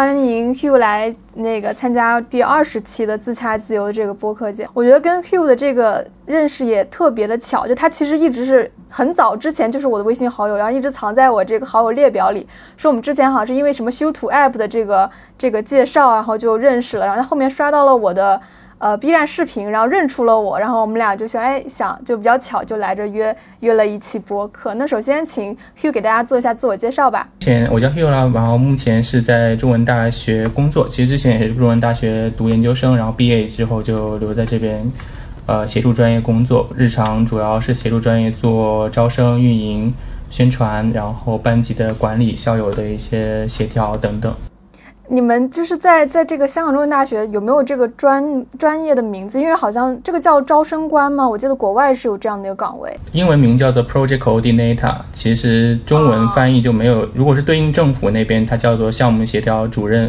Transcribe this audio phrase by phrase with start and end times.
[0.00, 4.66] 欢迎 Hugh 来那个参加第二十期的自洽自由这个播客节。
[4.72, 12.48] 我觉得跟 Hugh 的这个认识也特别的巧，就他其实一直是很早之前就是我的微信好友，然后一直藏在我这个好友列表里。
[12.78, 18.40] 说我们之前好像是因为什么修图 App 的这个这个介绍，然后就认识了，然后他后面刷到了我的。
[18.80, 24.72] 呃，B 站视频，然后认出了我，然后我们俩就想，哎，想就比较巧，就来这约约了一期播客。
[24.72, 27.28] 那首先请 Hugh 给大家做一下自我介绍吧。
[27.40, 34.90] 前我叫 Hugh 啦，然后目前是在中文大学工作，其实之前也是中文大学读研究生，然后毕业之后就留在这边，
[35.44, 36.66] 呃，协助专业工作。
[36.74, 39.92] 日常主要是协助专业做招生、运营、
[40.30, 44.34] 宣传，然后班级的管理、校友的一些协调等等。
[45.12, 49.40] 你们就是在在这个香港中文大学有没有这个专专业的名字？
[49.40, 51.28] 因为好像这个叫招生官吗？
[51.28, 57.08] 我记得国外是有这样的一个岗位，英文名叫做 Project Coordinator，其实中文翻译就没有。
[57.12, 60.08] 如果是对应政府那边，它叫做项目协调主任，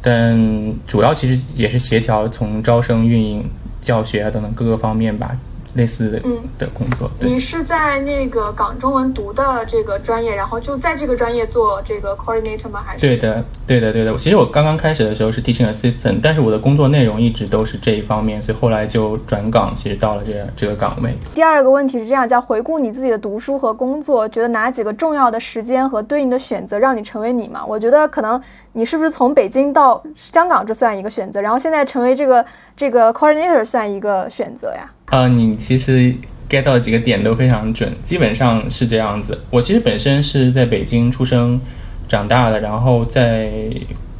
[0.00, 0.38] 但
[0.86, 3.44] 主要其实也是协调从招生、运营、
[3.82, 5.32] 教学啊等等各个方面吧。
[5.74, 6.20] 类似的
[6.58, 12.82] 的工作，你是在那个港中文读的这个专业，然后就在这个专业做这个 coordinator 吗？
[12.84, 14.16] 还是对的，对的，对的。
[14.16, 21.14] 其实我刚刚开始的时候是 teaching assistant，但是我的工作内容一直都是这一方面，所以后来就转岗，其实到了这这个岗位。
[21.34, 27.64] 第二个问题是这样：叫回顾你自己的读书和工作，觉得哪几个重要的时间和对应的选择让你成为你吗？
[27.64, 28.40] 我觉得可能
[28.72, 34.90] 你是不是从北京到香港这算一个选择，然后现在成为这个这个 coordinator 算一个选择呀？
[35.10, 36.14] 啊，你其实
[36.50, 39.40] get 到几个点都非常准，基本上是这样子。
[39.50, 41.58] 我其实本身是在北京出生、
[42.06, 43.50] 长大的，然后在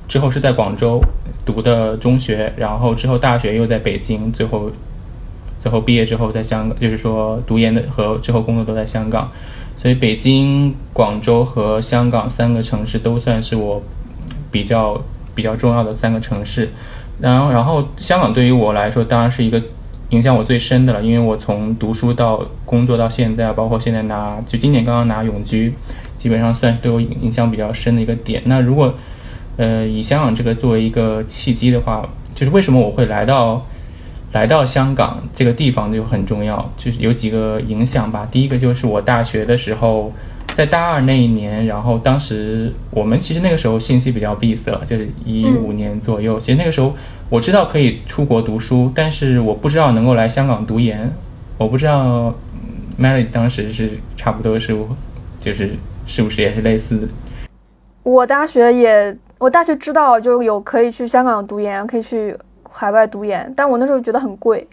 [0.08, 0.98] 之后是在广州
[1.44, 4.70] 读的中学，然后之后大学又在北京，最后
[5.60, 9.30] 最后毕业之后在香港，就是说读研的和之后工作都在香港。
[9.76, 13.82] 所以北京、广州和香港三个城市都算是我
[14.50, 14.98] 比较
[15.34, 16.70] 比较重要的三个城市。
[17.20, 19.62] 然后，然后香港对于我来说当然是一个。
[20.10, 25.74] 影响我最深的了，因为我从读书到工作到现在，包括现在拿就今年刚刚拿永居，
[26.16, 28.42] 基本上算是对我影响比较深的一个点。
[28.46, 28.94] 那如果
[29.56, 33.66] 呃以香港这个作为一个契机的话，就是为什么我会来到
[34.32, 38.26] 来到香港这个地方就很重要，就是有几个影响吧。
[38.30, 40.12] 第一个就是我大学的时候。
[40.58, 46.36] 在大二那一年，然后当时我们其实那个时候信息比较闭塞，就是一五年左右。
[46.40, 46.92] 其实那个时候
[47.30, 51.08] 我知道可以出国读书，但是我不知道能够来香港读研。
[51.58, 52.34] 我不知道
[53.00, 54.76] Melody 当时是差不多是，
[55.38, 55.70] 就是
[56.08, 57.06] 是不是也是类似的？
[58.02, 62.36] 我大学也，我大学知道就有可以去香港读研，可以去
[62.68, 64.66] 海外读研，但我那时候觉得很贵。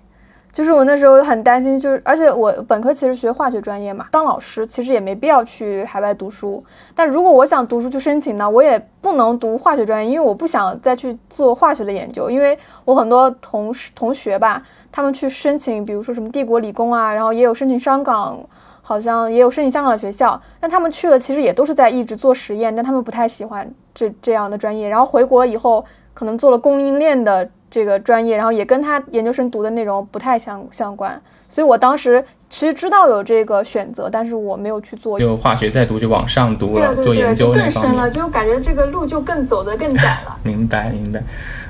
[0.56, 6.64] 就是我那时候很担心，就是而且我本科其实学化学专业嘛，当老师其实也没必要去海外读书。
[6.96, 12.30] 但如果我想读书去申请呢，我也不能读化学专业，因为我不想再去做化学的研究。
[12.30, 14.62] 因为我很多同事同学吧，
[14.94, 18.40] 他们去申请，比如说什么帝国理工啊，然后也有申请香港，
[18.82, 20.42] 好像也有申请香港的学校。
[20.62, 24.88] 但他们去了，其实也都是在一直做实验，但他们不太喜欢这这样的专业。
[24.88, 25.84] 然后回国以后，
[26.14, 27.50] 可能做了供应链的。
[27.70, 35.20] 这个专业，然后也跟他研究生读的内容不太相相关，所以我当时其实知道有这个选择，但是我没有去做。
[35.20, 37.92] 就化学再读就往上读了，做研究那方面。
[37.92, 40.38] 更深了，就感觉这个路就更走得更窄了。
[40.44, 41.22] 明白明白，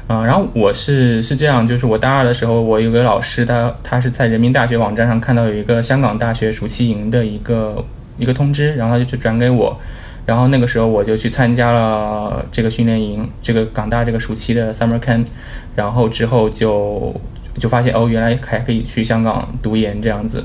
[0.10, 7.84] 嗯，然后我是是这样，就是我大二的时候，我有个老师，他他是在人民大学网站上看到有一个香港大学暑期营的一个
[8.18, 9.76] 一个通知，然后他就去转给我。
[10.26, 15.28] 然后那个时候我就去参加了这个训练营，这个港大这个暑期的 summer camp，
[15.76, 17.14] 然后之后就
[17.58, 20.44] 就发现哦，原来还可以去香港读研这样子，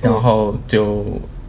[0.00, 1.04] 然后就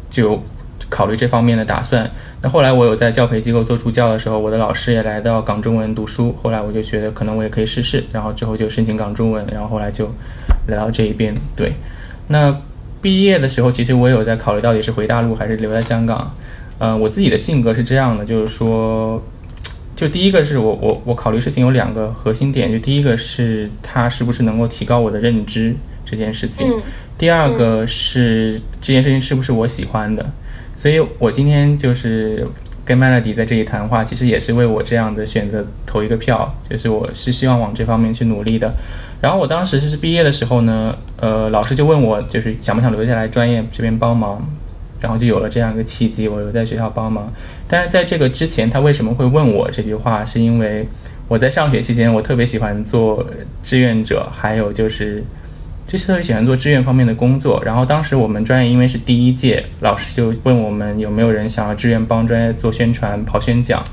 [0.09, 0.39] 就
[0.87, 2.09] 考虑这方面的打算。
[2.43, 10.07] 那后来我有在教培机构做助教的时候，我的老师也来到港中文读书，后来我就觉得可能我也可以试试，然后之后就申请港中文，然后后来就
[10.67, 11.35] 来到这一边。
[11.55, 11.73] 对，
[12.27, 12.55] 那
[13.01, 16.31] 毕业的时候，其实我有在考虑到底是回大陆还是留在香港。
[16.79, 19.23] 嗯，我自己的性格是这样的，就是说，
[19.95, 25.73] 就第一个是我我我考虑事情有两个核心点，就第一个是它是不是能够提高我的认知
[26.03, 26.67] 这件事情，
[27.17, 30.25] 第二个是这件事情是不是我喜欢的，
[30.75, 32.45] 所以我今天就是
[32.83, 38.73] 跟 Melody 在这里谈话，其实也是为我这样的选择投一个票，就是我是希望往这方面去努力的。
[39.21, 44.45] 然后我当时是毕业的时候呢，呃，老师就问我，就是想不想留下来专业这边帮忙。
[45.05, 47.31] 然后就有了这样一个契机，我留在学校帮忙。
[47.67, 50.25] 但是在这个之前，他为什么会问我这句话？
[50.25, 50.87] 是因为
[51.27, 53.23] 我在上学期间，我特别喜欢做
[53.61, 55.23] 志愿者，还有就是
[55.85, 57.61] 就是特别喜欢做志愿方面的工作。
[57.63, 63.83] 然后当时我们专业因为是第一届，老师就问我们有没有人想要志愿帮专业做宣传、跑宣讲。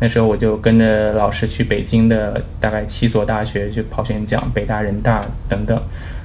[0.00, 5.80] 那时候我就跟着老师去北京的大概七所大学去跑宣讲，北大、人大等等。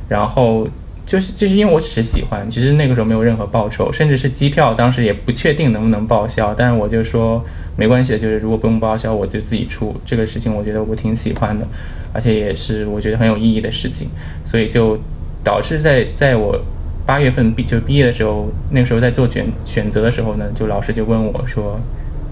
[0.10, 0.68] 然后
[1.08, 6.54] 就是就是因为我只是喜欢，其实那个时候没有任何报酬，甚至是机票当时也不确定能不能报销。
[6.54, 7.44] 但是我就说
[7.76, 9.96] 没关系的，就是如果不用报销，我就自己出。
[10.06, 11.66] 这个事情我觉得我挺喜欢的，
[12.14, 14.10] 而且也是我觉得很有意义的事情，
[14.46, 15.00] 所以就
[15.44, 16.60] 导致在在我。
[17.08, 21.80] 八月份毕就毕业的时候，那个时候在做选选择的时候呢，就老师就问我说：“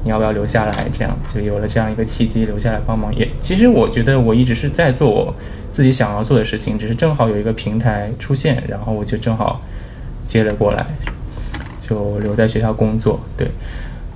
[0.05, 3.13] 你要不要留下来？”这样就有了这样一个契机，留下来帮忙。
[3.13, 5.35] 也其实我觉得我一直是在做我
[5.73, 9.59] 自己想要做的事情，只是正好有一个平台出现，然后我就正好
[10.25, 10.85] 接了过来，
[11.81, 13.19] 就留在学校工作。
[13.35, 13.49] 对。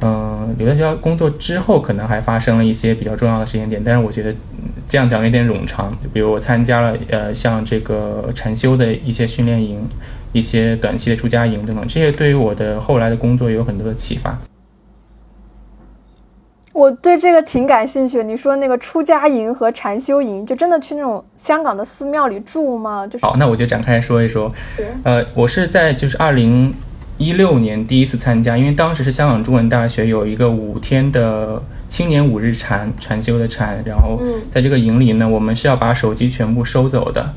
[0.01, 4.33] 嗯，留在学校工作之后，可能还发生了一些比较重要的时间点，但是我觉得
[4.88, 5.89] 这样讲有点冗长。
[6.01, 9.77] 就比如我参加了呃，像这个禅修的一些训练营，
[10.31, 14.39] 一些短期的出家营等等，这些对于我的后来的工作有很多的启发。
[16.74, 18.24] 我对这个挺感兴趣。
[18.24, 23.06] 你说那个出家营和禅修营，就真的去那种香港的寺庙里住吗？
[23.07, 24.51] 就是好，那我就展开说一说。
[25.04, 26.74] 呃，我是在就是二零。
[27.21, 34.18] 一六年第一次参加，因为当时是香港中文大学有一个五天的青年五日禅禅修的禅，然后
[34.50, 37.33] 在这个营里呢，我们是要把手机全部收走的，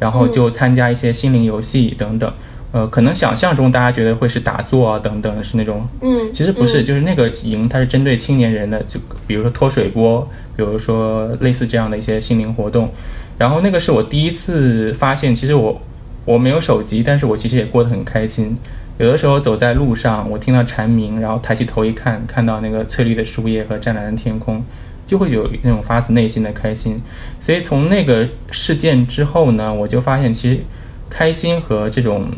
[0.00, 2.32] 然后就参加一些心灵游戏等等。
[2.72, 12.90] 呃，可能想象中大家觉得会是打坐啊等等，是那种，嗯，其实不是，就是那个营它是针对青年人的，就比如说脱水波，比如说类似这样的一些心灵活动。
[13.38, 15.80] 然后那个是我第一次发现，其实我
[16.24, 18.56] 我没有手机，但是我其实也过得很开心。
[18.98, 24.62] 有的时候走在路上，我听到蝉鸣，然后抬起头一看，看到那个翠绿的树叶和湛蓝的天空，
[25.06, 27.00] 就会有那种发自内心的开心。
[27.40, 30.58] 所以从那个事件之后呢，我就发现其实
[31.10, 32.30] 开心和这种，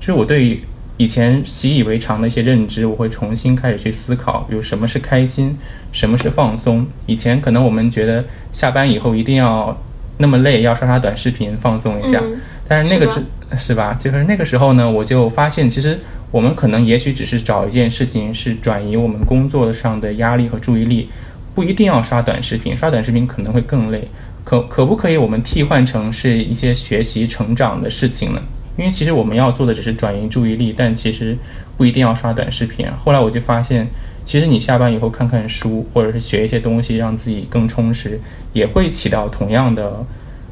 [0.00, 0.60] 就是我对于
[0.96, 5.56] 以前习以为常的一些认知，我会重新开始去思考，比如什么是开心，
[5.92, 6.84] 什么是放松。
[7.06, 9.80] 以前可能我们觉得下班以后一定要
[10.18, 12.20] 那么累，要刷刷短视频放松一下，
[12.66, 13.22] 但是那个是。
[13.58, 13.96] 是吧？
[13.98, 15.98] 就是那个时候呢，我就发现，其实
[16.30, 21.10] 我们可能也许只是找一件事情，是转移我们工作上的压力和注意力，
[21.52, 24.06] 不一定要刷短视频，刷短视频可能会更累。
[24.50, 28.42] 可可不可以我们替换成是一些学习成长的事情呢？
[28.76, 31.38] 因为其实我们要做的只是转移注意力，但其实
[31.76, 32.84] 不一定要刷短视频。
[32.98, 33.86] 后来我就发现，
[34.24, 38.18] 其实你下班以后看看书，或者是学一些东西，让自己更充实，
[38.52, 40.04] 也会起到同样的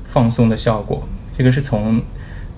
[0.07, 1.03] 放松的效果。
[1.37, 2.01] 这个是从。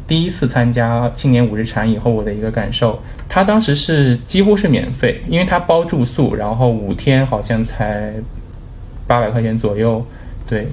[0.06, 8.12] 第一次参加青年五日禅以后，我的一个感受，他当时是几乎是免费，因为他包住宿，然后五天好像才
[9.06, 10.04] 八百块钱左右，
[10.48, 10.66] 对，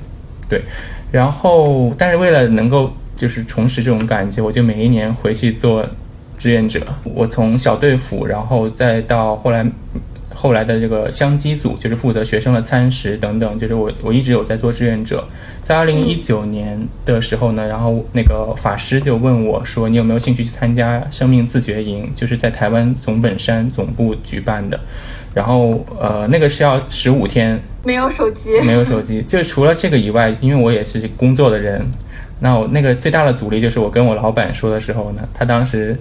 [0.50, 0.62] 对，
[1.12, 5.86] 然后但是为了能够就是重拾这种感觉，我就每一年回去做
[6.36, 9.66] 志愿者，我从小队辅，然后再到后来。
[10.30, 15.26] 后来的这个香积组就是负责学生的餐食等等，就是我我一直有在做志愿者。
[15.64, 22.12] 在二零一九年的时候呢，然后那个法师就问我说：“你有没有兴趣去参加生命自觉营？
[22.16, 24.80] 就是在台湾总本山总部举办的。
[25.38, 29.22] 然后呃，那个是要十五天，没有手机，没有手机。
[29.30, 31.86] 就除了这个以外，因为我也是工作的人，
[32.40, 35.96] 那我那个最大的阻力就是我跟我老板说的时候呢，他当时。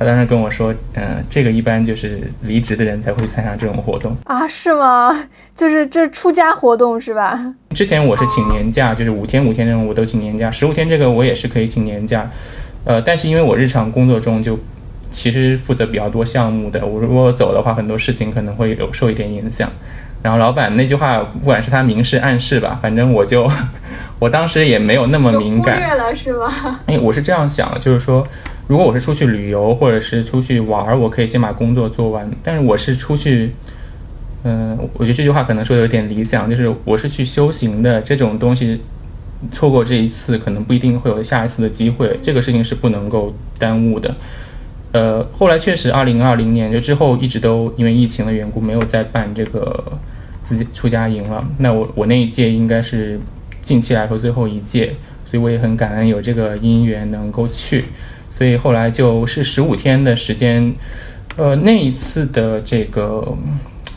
[0.00, 5.10] 他当时跟我说：“嗯，这个一般就是离职的人才会参加这种活动啊，是吗？
[5.56, 7.36] 就是这出家活动是吧？
[7.74, 12.30] 之前我是请年假，就是五天五天那种我都请年假，十五天这个我也是可以请年假。
[12.84, 14.56] 呃，但是因为我日常工作中就
[15.12, 19.70] 其实负责比较多项目的，我如果走的话，很多事情可能会有受一点影响。
[20.22, 23.50] 然后老板那句话，不管是他明示暗示吧，反正我就
[24.18, 26.80] 我当时也没有那么敏感，忽略了是吗？
[26.86, 28.26] 哎，我是这样想的，就是说。”
[28.68, 32.30] 如果我是出去旅游或者是出去玩儿，我可以先把工作做完。
[32.42, 33.50] 但是我是出去，
[34.44, 38.02] 嗯，我觉得这句话可能说的有点理想，就是我是去修行的。
[38.02, 38.82] 这种东西
[39.50, 42.20] 错过这一次，可能不一定会有下一次的机会。
[42.20, 44.14] 这个事情是不能够耽误的。
[44.92, 49.92] 呃，后来确实，二零二零年就之后一直都因为疫情的缘故，没有再办这个
[50.42, 51.46] 自己出家营了。
[51.58, 53.20] 那我我那一届应该是
[53.62, 54.94] 近期来说最后一届，
[55.26, 57.84] 所以我也很感恩有这个因缘能够去。
[58.30, 60.72] 所以后来就是十五天的时间，
[61.36, 63.36] 呃，那一次的这个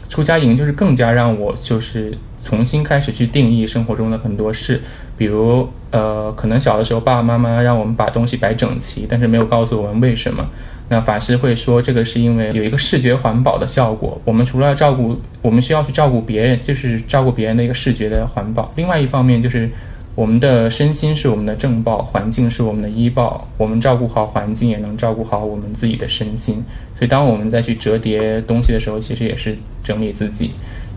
[0.09, 4.81] 出家营，就是更加让我就是重新开始去定义生活中的很多事，
[5.15, 10.45] 比如呃，可能小的时候爸爸妈妈让我们把东西摆整齐，但是没有告诉我们为什么。
[10.91, 14.21] 那法师会说，这个是因为有一个视觉环保的效果。
[14.23, 18.71] 我们除了照顾，我们需要去照顾别人，就是照顾别人的一个视觉的环保。
[18.75, 19.67] 另外一方面就是。
[20.13, 23.47] 我们的身心是我们的正报，环境是我们的医报。
[23.57, 26.61] 我们照顾好环境，也能照顾好我们自己的身心。
[26.99, 30.51] 所以，当我们再去折叠东西的时候，其实也是整理自己。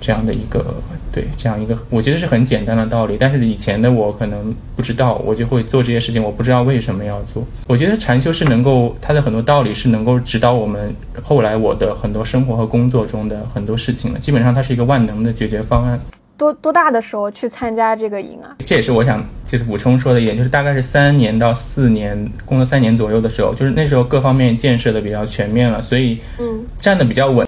[0.05, 0.63] 这样的一个
[1.11, 3.17] 对这样一个，我觉得是很简单的道理。
[3.19, 7.43] 但是以前的我可能不知道，我就会做这些事情，我不知道为什么要做。
[7.67, 14.19] 我觉得禅修是能够它的很多道理是能够指导我们后来我的很多生活和工作中的很多事情的。
[14.21, 15.99] 基本上它是一个万能的解决方案。
[16.37, 18.57] 多多大的时候去参加这个营啊？
[18.67, 27.44] 这也是我想就是补充说的一点，就是大概是三年到四年，工作三年左右的时候，就是那时候各方面建设的比较全面了，所以嗯站的比较稳。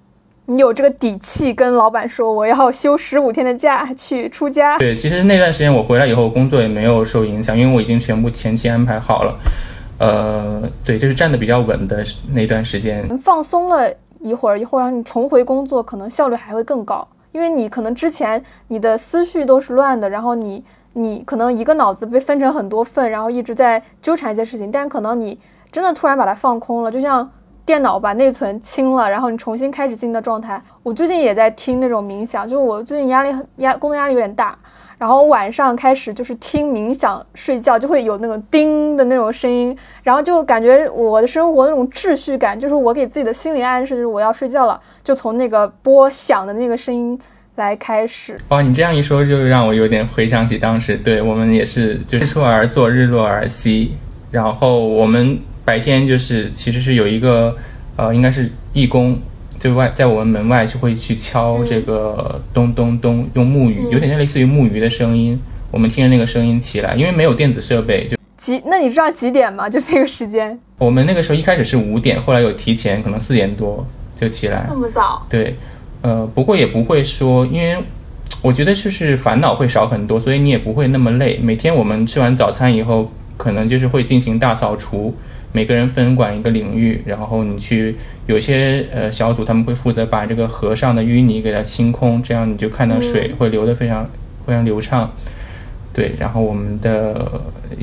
[0.48, 4.78] 你有这个底气跟老板说我要休十五天的假去出家？
[4.78, 9.36] 对，其实那段时间我回来以后工作也没有受影响，因为我已经全部前期安排好了。
[9.98, 13.18] 呃，对，就是站的比较稳的那段时间。
[13.18, 17.06] 放松了一会儿以后，然后你重回工作，可能效率还会更高。
[17.32, 20.62] 因为你可能之前你的思绪都是乱的，然后你
[20.92, 24.70] 你可能一个脑子被分成很多份，然后一直在纠缠一些事情。
[24.70, 25.38] 但可能你
[25.72, 27.28] 真的突然把它放空了，就像
[27.66, 30.62] 电脑把内存清了，然后你重新开始新的状态。
[30.84, 34.56] 我最近也在听那种冥想，就是我最近压力很压，工作压力有点大。
[34.96, 47.18] 然后晚上开始就是听冥想睡觉，就会有那种叮的那种声音，然后就感觉我的生活那种秩序感，就是我给自己的心理暗示，就是我要睡觉了，就从那个波响的那个声音
[47.56, 48.38] 来开始。
[48.48, 53.96] 哇，你这样一说，就让我有点回想起当时，对我们也是，就日出而作，日落而息，
[54.30, 57.54] 然后我们白天就是其实是有一个，
[57.96, 59.18] 呃，应该是义工。
[59.58, 65.36] 对外，在我们门外就会去敲这个咚咚咚，用木鱼，有点像类似于木鱼的声音。
[65.72, 68.62] 我们听着那个声音起来，因为没有电子设备，就几。
[68.66, 69.66] 那你知道几点吗？
[69.68, 70.56] 就是那个时间。
[70.78, 74.66] 我们那个时候一开始是五点，后来有提前，可能四点多就起来。
[74.68, 75.26] 那么早？
[75.28, 75.56] 对，
[76.02, 77.76] 呃，不过也不会说，因为
[78.42, 81.38] 我觉得就是烦恼会少很多，所以你也不会那么累。
[81.42, 85.12] 每天我们吃完早餐以后，可能就是会进行大扫除。
[85.56, 87.96] 每个人分管一个领域，然后你去
[88.26, 94.04] 有些呃小组，他们会负责把这个河上的淤泥给它清空，这样你就看到水会流得非常
[94.44, 95.10] 非常流畅。
[95.94, 97.40] 对，然后我们的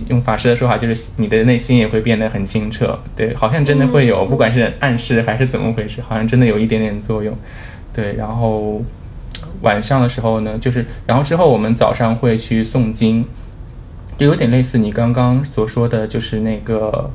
[0.08, 3.00] 用法师的说法就是你的内心也会变得很清澈。
[3.16, 7.36] 对，好像真的会有，不管是暗示还是怎么回事，好像真的有一点点作用。
[7.92, 8.84] 对，然后
[9.64, 13.26] 晚上的时候呢，就是然后之后我们早上会去诵经，
[14.16, 17.10] 就有点类似你刚刚所说的就是那个。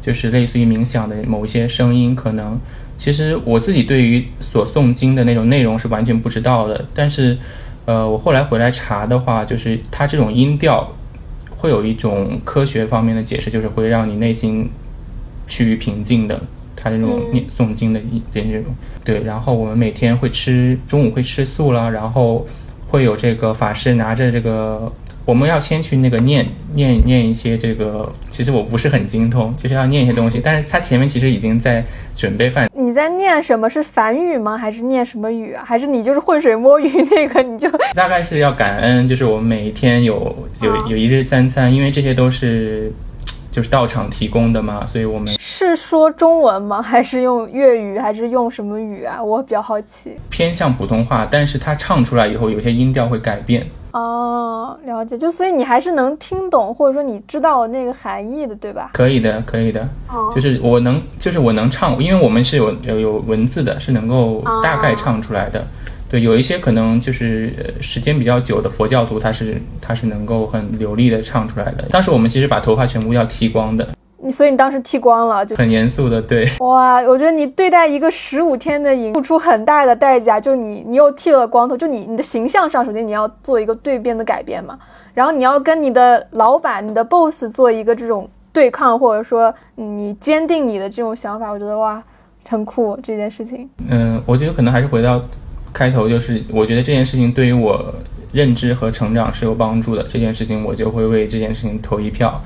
[0.00, 2.58] 就是类似于冥想的某一些声音，可能
[2.96, 6.84] 其实我自己对于所诵经的那种内容是完全不知道的。
[6.94, 7.36] 但是，
[7.84, 10.90] 呃，我后来回来查的话，就是它这种音调
[11.50, 14.68] 会有一种科学方面的解释，就是会让你内心
[15.46, 16.40] 趋于平静的。
[16.74, 19.22] 它这种念诵经的一这种对。
[19.22, 22.46] 然后我们每天会吃中午会吃素啦，然后
[22.88, 24.90] 会有这个法师拿着这个。
[25.30, 26.44] 我们要先去那个念
[26.74, 30.40] 念念一些这个，其实我不是很精通，就是要念一些东西。
[30.42, 31.84] 但是他前面其实已经在
[32.16, 32.68] 准备饭。
[32.74, 34.58] 你在念什么是梵语吗？
[34.58, 35.62] 还是念什么语啊？
[35.64, 37.40] 还是你就是浑水摸鱼那个？
[37.48, 42.92] 你就大概是要感恩，就是我们每一天有有有一日三餐，因为这些都是
[43.52, 46.82] 就是道场提供的嘛，所以我们是说中文吗？
[46.82, 47.96] 还是用粤语？
[48.00, 49.22] 还是用什么语啊？
[49.22, 50.10] 我比较好奇。
[50.28, 53.64] 偏向普通话，但是他唱出来以后，有些音调会改变。
[53.92, 58.90] 哦，了解，就所以你还是能听懂，或者说你知道那个含义的，对吧？
[58.92, 59.88] 可以的，可以的。
[60.08, 65.66] 哦，就是我能，就是我能唱，因为我们是有有有文字的，是能够大概唱出来的。
[66.08, 71.84] 对，有一些可能就是时间比较久的佛教徒，他是他是能够很流利的唱出来的。
[71.90, 73.88] 当时我们其实把头发全部要剃光的。
[74.22, 76.46] 你所以你当时剃光了，就很严肃的，对。
[76.58, 84.78] 哇，我觉得你对待一个十五天的营付出很大的代价，就你你又剃了光头，就你你的形象上，首先你要做一个对变的改变嘛，
[85.14, 92.02] 然后你要跟你的老板、你的 boss 做一个这种对抗，或者说你坚定你的这种想法，我觉得哇，
[92.46, 93.68] 很酷这件事情。
[93.88, 95.22] 嗯，我觉得可能还是回到
[95.72, 97.82] 开头，就是我觉得这件事情对于我
[98.34, 102.38] 认知和成长是有帮助的，这件事情我就会为这件事情投一票。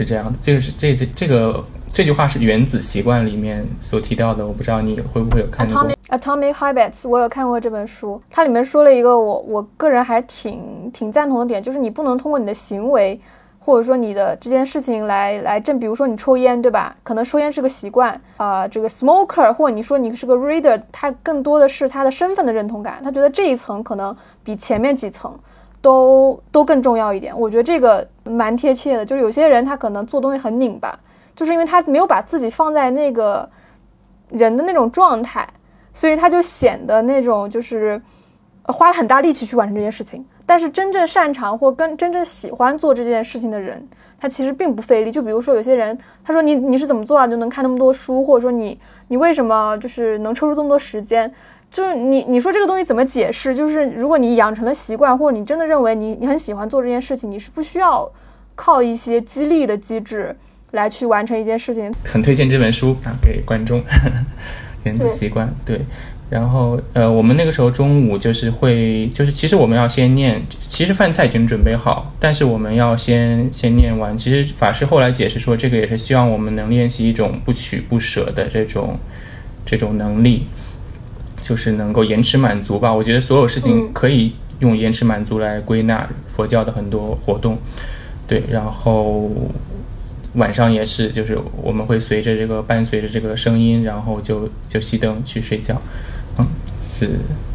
[0.00, 5.90] 是这样的，这个是这这这个这句话是《原子习惯》里面所提到的，我不知道你会不会有看过。
[6.08, 13.20] Atomic Habits，我有看过这本书，它里面说了一个我我个人还挺挺赞同的点，就是你不能通过你的行为
[13.58, 16.94] 或者说你的这件事情来来证，比如说你抽烟，对吧？
[17.02, 25.38] 可能抽烟是个习惯啊，这个 smoker，或者你说你是个 reader，他更多的是他的身份的认同感，他觉得这一层可能比前面几层。
[25.80, 29.04] 都都更重要一点，我觉得这个蛮贴切的。
[29.04, 30.98] 就是有些人他可能做东西很拧巴，
[31.34, 33.48] 就是因为他没有把自己放在那个
[34.30, 35.48] 人的那种状态，
[35.94, 38.00] 所以他就显得那种就是
[38.64, 40.24] 花了很大力气去完成这件事情。
[40.44, 45.10] 但是真正擅长或跟真正喜欢做这件事情的人，他其实并不费力。
[45.12, 51.32] 就比如说有些人，他说你你是怎么做啊，就能看那么多书，或者说你你为什么就是能抽出这么多时间？
[51.70, 53.54] 就是你你说这个东西怎么解释？
[53.54, 58.10] 就是如果你养成了习惯，或者你真的认为你你很喜欢做这件事情，你是不需要
[58.54, 60.36] 靠一些激励的机制
[60.72, 61.92] 来去完成一件事情。
[62.04, 63.80] 很推荐这本书啊，给观众，
[64.82, 65.80] 《原子习惯》对。
[66.28, 74.16] 然后，呃，我们那个时候中午就是会，就是其实我们要先念，其实饭菜已经准备好，但是我们要先先念完。
[74.16, 78.96] 其实法师后来解释说，这个也是希望我们能练习一种不取不舍的这种
[79.66, 80.46] 这种能力，
[81.50, 82.94] 就是能够延迟满足吧。
[82.94, 87.58] 我觉得所有事情可以用延迟满足来归纳佛教的很多活动，
[88.28, 88.44] 对。
[88.48, 89.28] 然后
[90.34, 95.82] 晚上也是，就是我们会随着这个伴随着这个声音，然后就就熄灯去睡觉。
[96.38, 96.46] 嗯，
[96.80, 97.08] 是，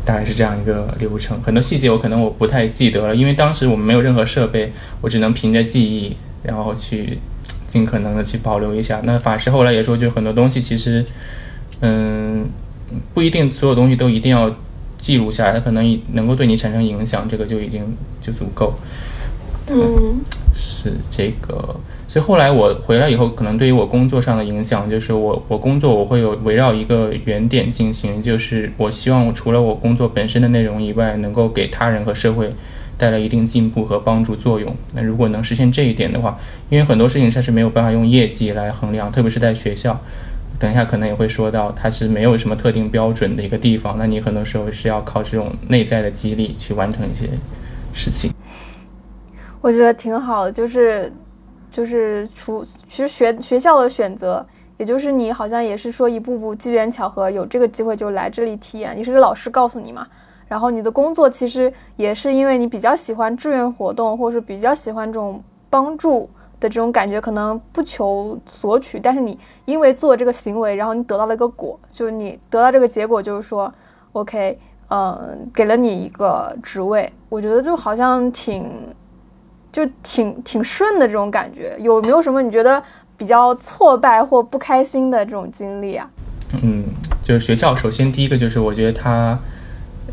[0.04, 1.42] 大概是这样一个流程。
[1.42, 7.18] 很多细节我可能我不太记得了，因为当时我们没有任何设备，我只能凭着记忆，然后去
[7.66, 9.00] 尽可能的去保留一下。
[9.06, 11.06] 那法师后来也说，就很多东西其实，
[11.80, 12.46] 嗯，
[13.14, 14.54] 不一定所有东西都一定要
[14.98, 17.84] 记录下来，它可能能够对你产生影响，这个就已经
[18.22, 18.74] 就足够。
[19.68, 20.22] 嗯，
[20.54, 21.76] 是这个。
[22.08, 32.54] 所以后来我回来以后，可能对于我工作上的影响，就是我我工作我会有围绕一个原点进行，就是我希望除了我工作本身的内容以外，能够给他人和社会
[32.98, 34.74] 带来一定进步和帮助作用。
[34.94, 36.40] 那如果能实现这一点的话，
[36.70, 40.00] 因为很多事情它是没有办法用业绩来衡量，特别是在学校，
[40.60, 43.98] 等一下可能也会说到，它是没有什么特定标准的一个地方。
[43.98, 47.30] 那你很多时候是要靠这种内在的激励去完成一些
[47.94, 48.32] 事情。
[49.62, 51.12] 我觉得挺好的，就是。
[51.72, 54.48] 就是除其实学学校的选择，
[54.78, 60.08] 也就是你好像也是说一步步机缘巧合有这个机会就来这里体验，也是个老师告诉你嘛。
[60.48, 73.74] 然后你的工作其实也是因为你比较喜欢志愿活动，或者是比较喜欢这种帮助的这种感觉，可能不求索取，但是你因为做这个行为，然后你得到了一个果，就是你得到这个结果，就是说
[74.14, 74.58] ，OK，
[74.90, 78.70] 嗯，给了你一个职位，我觉得就好像挺。
[79.76, 82.82] 就挺挺顺的这种感觉，有没有什么你觉得
[83.18, 86.10] 比较挫败或不开心的这种经历啊？
[86.64, 86.86] 嗯，
[87.22, 89.38] 就是学校，首先第一个就是我觉得它，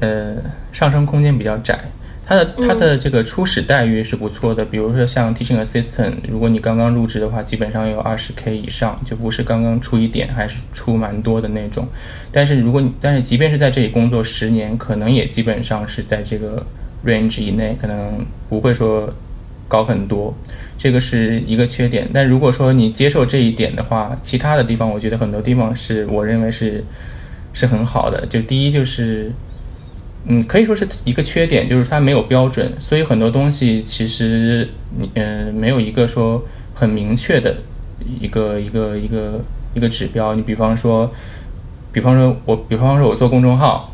[0.00, 0.34] 呃，
[0.72, 1.78] 上升空间比较窄，
[2.24, 11.86] 它的它的这个初始待遇是不错的，比如说像 teaching assistant，如果你刚刚入职的话，基本上有二十 k 以上，就不是刚刚出一点，还是出蛮多的那种。
[12.30, 16.64] 但是如果你，但是即便是在这里工作十年，可能也基本上是在这个
[17.04, 19.12] range 以内，可能不会说。
[19.68, 20.34] 高很多，
[20.76, 22.06] 这个是一个缺点。
[22.12, 26.84] 但如果说你接受这一点的话，其他的地方我觉得很多地方是我认为是
[27.54, 28.26] 是很好的。
[28.26, 29.32] 就第一就是，
[30.26, 34.68] 嗯，可以说是一个缺点，就是它没有标准，所以很多东西其实
[35.14, 37.56] 嗯没有一个说很明确的
[38.20, 39.40] 一个一个一个
[39.74, 40.34] 一个指标。
[40.34, 41.12] 你比方说，
[41.92, 43.90] 比方说我，比方说我做公众号。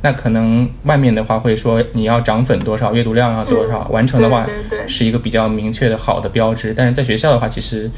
[0.00, 4.46] 那可能外面的话会说你要涨粉多少，阅读量要多少，完成的话
[4.86, 6.72] 是一个比较明确的好的标志。
[6.72, 7.90] 但是在学校的话，其实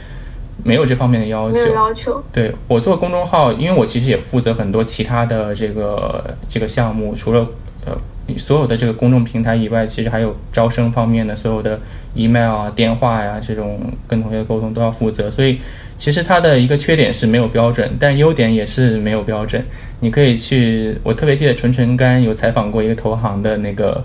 [0.65, 1.59] 没有这方面的要求。
[1.75, 2.23] 要求。
[2.33, 7.47] 对我做公众号，因为我其实也负责很多其他的这个这个项目，除了
[7.85, 7.97] 呃
[8.37, 11.79] 所有的这个公众平台以外，其实还有招生方面的所有的
[12.15, 15.59] email 啊、电话呀这种跟同学沟通都要负责，所以。
[16.01, 19.63] 其实它的一个缺点是没有标准，但优点也是没有标准。
[20.01, 24.03] 你可以去，我特别记得纯纯干有采访过一个投行的那个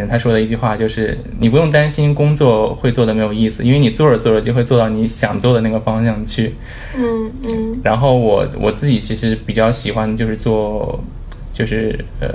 [0.00, 6.54] 人，他说的一句话就是：你不用担心工作会做的没有意思，因为你做着做着就会做到你想做的那个方向去。
[6.96, 7.80] 嗯嗯。
[7.82, 11.02] 然后我我自己其实比较喜欢就是做，
[11.52, 12.28] 就是呃，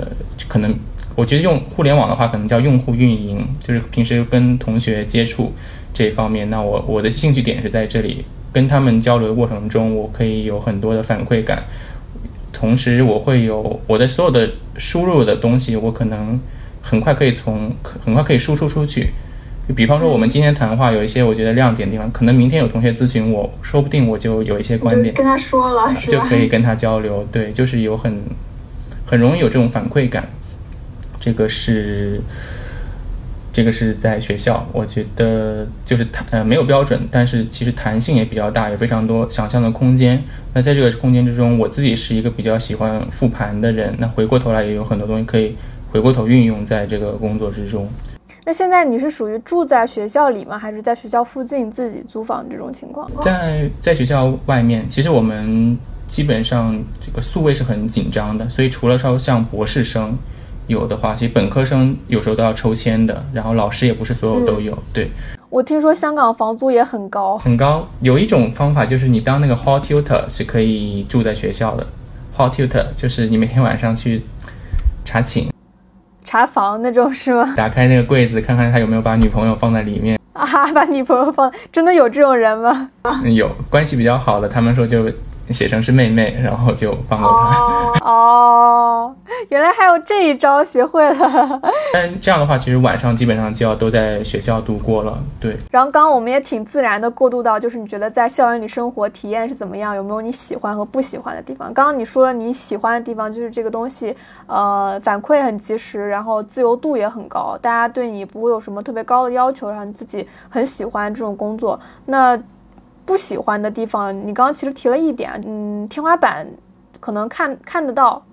[0.48, 0.74] 可能
[1.14, 5.52] 我觉得用互联网的话，可能叫用户运营，就是平时跟同学接触
[5.92, 6.48] 这方面。
[6.50, 8.24] 那我我的兴趣点是在这里。
[8.52, 11.62] 跟他们交流的过程中，我可以有很多的反馈感，
[12.52, 16.36] 同时我会有我的所有的输入的东西，我可能
[16.82, 17.72] 很快可以从
[18.04, 19.10] 很快可以输出出去。
[19.68, 27.26] 就比方说，我们今天谈话有一些我觉得亮点地方，可能明天有同学咨询我，说不定我就有一些观点跟他说了，就可以跟他交流。
[27.32, 28.20] 对，就是有很
[29.06, 30.28] 很容易有这种反馈感，
[31.18, 32.20] 这个是。
[33.52, 40.22] 这个是在学校，我觉得就是弹呃没有标准，但是其实弹性也比较大，有非常多想象的空间。
[40.54, 45.56] 那在这个空间之中，我自己是一个比较喜欢复盘的人，那回过头来也有很多东西可以
[45.90, 47.88] 回过头运用在这个工作之中。
[48.44, 50.58] 那现在你是属于住在学校里吗？
[50.58, 53.10] 还是在学校附近自己租房这种情况？
[53.22, 55.76] 在在学校外面，其实我们
[56.08, 60.16] 基本上这个宿位是很紧张的，所以除了说像博士生。
[60.66, 64.78] 有的话，其实本科生有时候都要抽签的，然后老师也不是所有都有。
[64.94, 65.10] 对，
[65.48, 67.84] 我听说香港房租也很高，很高。
[68.02, 71.84] 有一种方法就是你当那个 hall tutor 是可以住在学校的
[72.36, 74.22] hall tutor，就是你每天晚上去
[75.04, 75.52] 查寝、
[76.30, 77.54] 查房那种是吗？
[77.56, 80.16] 打开那个柜子，看看他有没有把女朋友放在里面。
[80.32, 82.88] 啊，把女朋友放，真的有这种人吗？
[83.34, 85.10] 有关系比较好的，他们说就。
[85.52, 88.00] 写成是妹妹， 然后就放过她。
[88.04, 89.14] 哦，
[89.48, 91.60] 原来还有这一招，学会了。
[91.92, 95.18] 但这样的话，其实晚上基本上就要都在学校度过了。
[95.38, 95.56] 对。
[95.70, 99.94] 然后刚刚我们也挺自然的过渡到，就是你觉得在校园里生活体验是怎么样？
[99.94, 101.72] 有没有你喜欢和不喜欢的地方？
[101.74, 111.78] 刚刚你说你喜欢的地方就是这个东西，呃，反馈很及时，然后自由度也很高，大家对你不会有什么特别高的要求，让你自己很喜欢这种工作。
[112.06, 112.38] 那。
[113.10, 116.46] 不喜欢的地方，你刚刚其实提了一点，嗯，天花板
[117.00, 118.24] 可能看看得到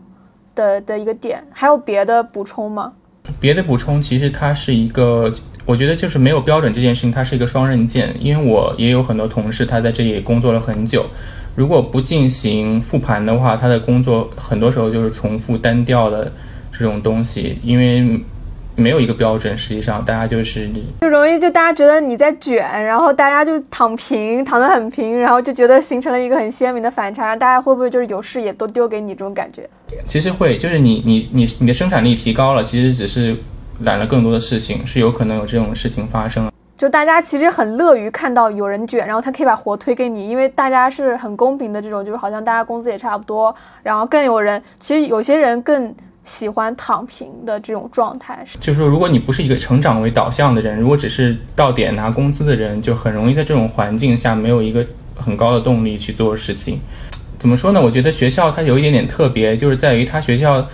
[0.54, 2.94] 的的一个点，还有别的补充吗？
[3.40, 5.34] 别的补充，其实它是一个，
[5.66, 8.16] 我觉得就是没有标准这件事情，它是一个双刃剑。
[8.22, 11.04] 因为我也有很多同事，他在这里工作了很久，
[11.56, 16.32] 如果不进行复盘的话，他的工作很多时候就是重复单调的
[16.72, 18.24] 这种东西，因为。
[18.80, 20.70] 没有一个标准，实际上大家就是
[21.02, 29.68] 就容易就大家觉得你在卷，然后大家就躺平，躺得很平，然后就觉得形成了一个很鲜明的反差，大家会不会就是有事也都丢给你这种感觉？
[30.06, 33.36] 其实会，就是你你你你的生产力提高了，其实只是
[33.82, 36.52] 揽了更多的事情，是有可能有这种事情发生。
[36.78, 45.96] 就大家其实很乐于看到有人卷，然后他可以把活推给你，因为大家是很公平的这种，就是好像大家工资也差不多，然后更有人，其实有些人更。
[46.28, 54.86] 喜欢躺平的这种状态，就是说，如果你不是一个成长为导向的人，如果只是到点拿工资的人，就很容易在这种环境下没有一个
[55.16, 56.80] 很高的动力去做事情。
[57.40, 57.82] 怎么说呢？
[57.82, 60.68] 我觉得学校它有一点点特别，就是在于它学校，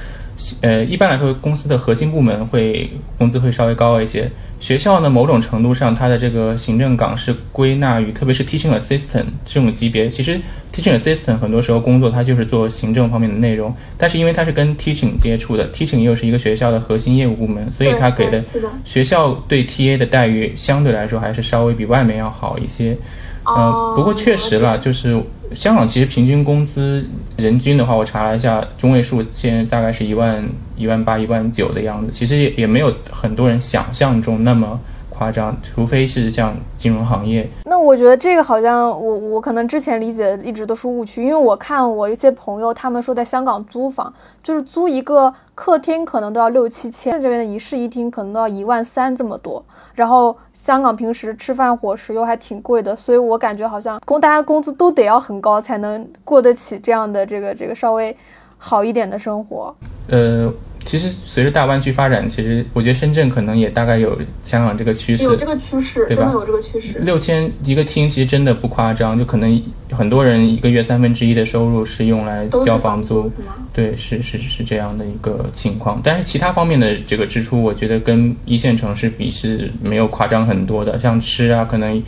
[0.61, 4.29] 呃，一般来说公司的核心部门会工资会稍微高一些。
[4.59, 10.07] 学校呢，某种程度上，它的这个行政岗是归纳于，特别是 teaching assistant 这种级别。
[10.07, 10.39] 其实
[10.73, 13.75] teaching assistant 很多时候工作，它就是做行政方面的内容。
[13.97, 18.41] 但是因为它是跟 teaching 接触的，teaching 又是一个学校的核心业务部门，所以它给的
[18.85, 22.97] 学校对 TA 的待遇相对来说还是稍微比外面要好一些。
[23.45, 25.21] 呃，不过确实了，就是
[25.53, 27.05] 香港其实平均工资
[27.37, 30.43] 人均的话，我查了一下，中位数现在大概是一万
[30.77, 34.79] 一万八、一万九的样子，其实也也没有很多人想象中那么。
[35.13, 37.47] 夸张，除非是像金融行业。
[37.65, 49.63] 那我觉得这个好像我我可能之前理解的一直都是误区，因为我看我一些朋友他们说在香港租房，就是租一个客厅可能都要六七千，这边的一室一厅可能都要一万三这么多。
[49.93, 58.15] 然后香港平时吃饭伙食又还挺贵的，所以我感觉好像工大家工资都得要很高才能过得起这样的这个这个稍微
[58.57, 59.75] 好一点的生活。
[60.09, 60.51] 呃。
[60.85, 66.29] 其实随着大湾区发展，其实我觉得深圳可能也大概有香港这个趋势，有这个趋势，对吧？
[66.33, 66.99] 有这个趋势。
[66.99, 73.31] 六千一个厅其实真的不夸张，就可能很多人一个月三分之一的收入是用来交房租，
[73.73, 76.01] 对，是是是这样的一个情况。
[76.03, 80.99] 但是其他方面的这个支出，我觉得跟一线城市比是没有夸张很多的。
[80.99, 82.01] 像吃啊，可能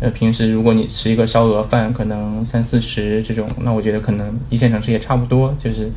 [0.00, 5.90] 呃平时如果你吃一个烧鹅饭，可能三四十这种，那我觉得可能一线城市也差不多，就是。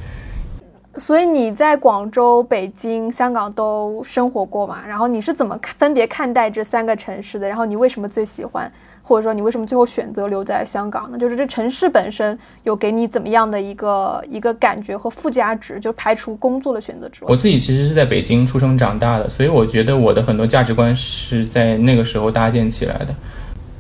[0.96, 4.80] 所以你在广州、北京、香港都生活过嘛？
[4.86, 7.48] 然后你是怎么看分别看待这三个城市的？
[7.48, 8.70] 然后你为什么最喜欢，
[9.04, 11.18] 或者说你为什么最后选择留在香港呢？
[11.18, 15.80] 就是这城市本身有给你怎么样的一个一个感觉和附加值？
[15.80, 23.16] 就排除工作的选择之外，我自己其实是在北京出生长大的，所以我觉得我的很多价值观是在那个时候搭建起来的。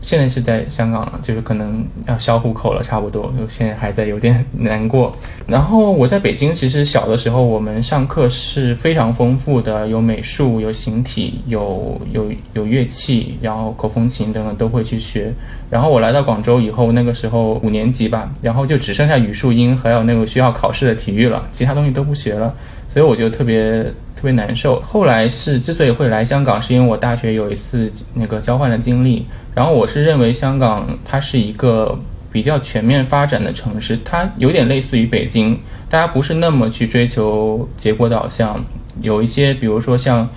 [0.02, 3.34] 现在是在香港了，就是可能要销户口了，差不多。
[3.38, 5.12] 就现在还在有点难过。
[5.46, 15.34] 然后我在北京，其实小的时候我们上课是非常丰富的，有美术，有形体，有有有乐器，然后口风琴等等都会去学。
[15.70, 22.54] 然后我来到广州以后，那个时候五年级吧，然后就只剩下语数英还有那个需要考试的体育了，其他东西都不学了，
[22.88, 23.86] 所以我就特别。
[24.20, 24.82] 特别难受。
[24.82, 29.26] 后来是之所以会来香港，是因为我大学有一次那个交换的经历。
[29.56, 31.98] 然后我是认为香港它是一个
[32.30, 35.58] 比较全面发展的城市，它有点类似于北京，
[35.90, 38.62] 大家不是那么去追求结果导向，
[39.02, 40.28] 有一些比如说像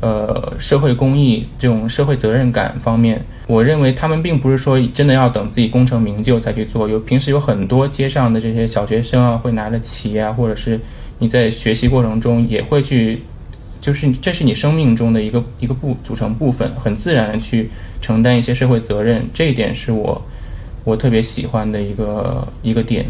[0.00, 6.88] 呃社会公益这种社会责任感方面，我认为他们并不是说真的要等自己功成名就才去做。
[6.88, 10.80] 有平时有很多街上的这些小学生啊，会拿着旗啊，或者是。
[11.18, 13.22] 你在学习过程中也会去，
[13.80, 20.22] 就是这是你生命中的一个一个部组成部分，很自然的去承担一些社会责任，这一点是我
[20.84, 23.06] 我特别喜欢的一个一个点。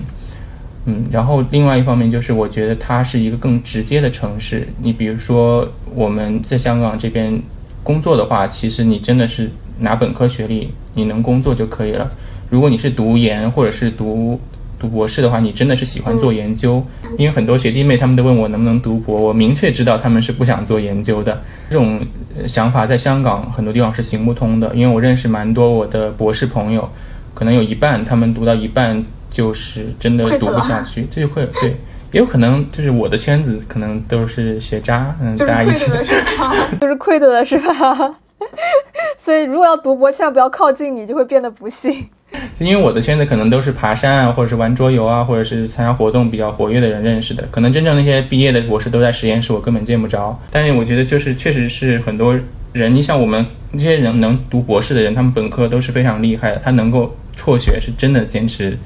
[0.87, 4.67] 嗯，然后另外一方面就是我觉得它是一个更直接的城市。
[4.81, 7.43] 你比如说我们在香港这边
[7.83, 12.11] 工作的话，其实你真的是拿本科学历你能工作就可以了。
[12.49, 14.41] 如果你是读研或者是读
[14.79, 16.83] 读博士的话，你真的是喜欢做研究。
[17.17, 21.43] 因为很多学弟妹他们都问我能不能读博，我明确知道他们是不想做研究的。
[21.71, 22.01] 这种
[22.47, 26.89] 想法在香港很多地方是行不通的，因为我认识蛮多我的博士朋友，
[27.35, 31.77] 可能有一半他们读到一半就是真的读不下去，这就会对。
[32.11, 35.91] 也有可能就是我的圈子可能都是学渣，嗯，大家一起
[36.81, 38.17] 就是亏的了是吧？
[39.19, 42.09] 所以如果要读博，千万不要靠近你，就会变得不幸。
[42.59, 47.47] 因为我的圈子可能都是爬山啊，或者是玩桌游啊，或者是参加活动比较活跃的人认识的。
[47.51, 50.39] 可能真正那些毕业的博士都在实验室，我根本见不着。
[50.51, 52.39] 但是我觉得就是确实是很多
[52.73, 58.77] 人，你像我们这些人能读博士的人，他们本科都是非常厉害的，他能够辍学是真的坚持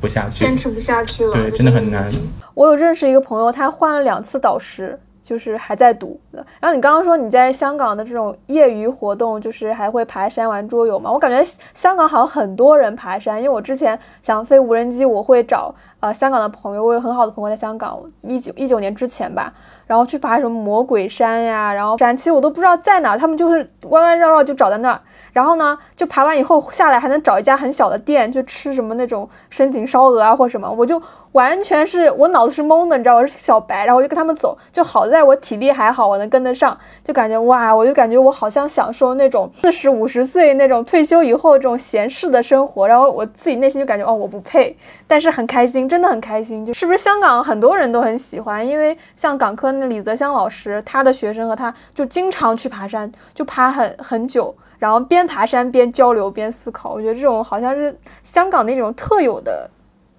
[0.00, 1.32] 不下去，坚持不下去了。
[1.32, 2.10] 对，真的很难。
[2.54, 4.98] 我有认识一个朋友，他换了两次导师。
[5.26, 11.10] 就是还在读，然后你刚刚说你在香港的这种业余活动，就是还会爬山、玩桌游嘛？
[11.10, 11.42] 我感觉
[11.74, 19.52] 香港好像很多人爬山，因为我之前想飞无人机，我会找呃香港的朋友，我有很好的朋友在香港，一九一九年之前吧。
[19.88, 25.00] 然后去爬什么魔鬼山呀，然后山其实我都不知道在哪，他们就是弯弯绕绕就找在那儿。
[25.36, 31.00] 然后呢，就爬完以后下来还能找一家很小的店，就吃什么那种深井烧鹅啊或什么，我就
[31.32, 49.86] 完全是我脑子是懵的，你知道我是小白，然后我就跟他们走，就好在我体力还好，我能跟得上，就感觉哇，我就感觉我好像享受那种四十五十岁那种退休以后这种闲适的生活，然后我自己内心就感觉哦我不配，但是很开心，真的很开心，就是不是香港很多人都很喜欢，因为像港科那。
[49.86, 56.94] 李泽湘老师，他的学生和他就经常去爬山，就爬很很久，然后边爬山边交流边思考。
[56.94, 59.70] 我觉得这种好像是香港那种特有的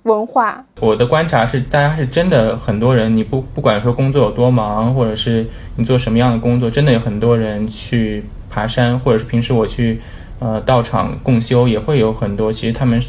[0.04, 0.64] 文化。
[0.80, 10.00] 我的观察是，大家是真的很多人，你不不管说工作有多忙，或者是你做什么样的工作，真的有很多人去爬山，或者是平时我去
[10.40, 12.52] 呃道场共修，也会有很多。
[12.52, 13.02] 其实他们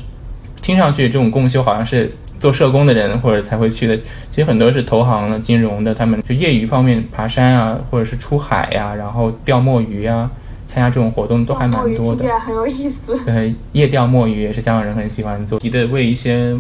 [0.62, 2.12] 听上去这种共修好像是。
[2.38, 3.96] 做社工的人或者才会去的，
[4.30, 10.30] 其实很多是投行的、金融的，他们就业余方面爬山啊，或者是出海呀，然后钓墨鱼呀，
[10.78, 12.24] 参加这种活动都还蛮多的。
[12.38, 13.18] 很有意思。
[13.26, 16.56] 对，夜钓墨鱼也是香港人很喜欢做，急的为一些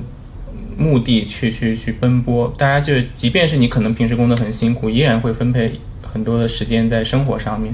[0.76, 2.52] 目的去去去奔波。
[2.58, 5.78] 大家就是，即便是你可能平时工作很辛苦，依然会分配
[6.12, 7.72] 很多的时间在生活上面。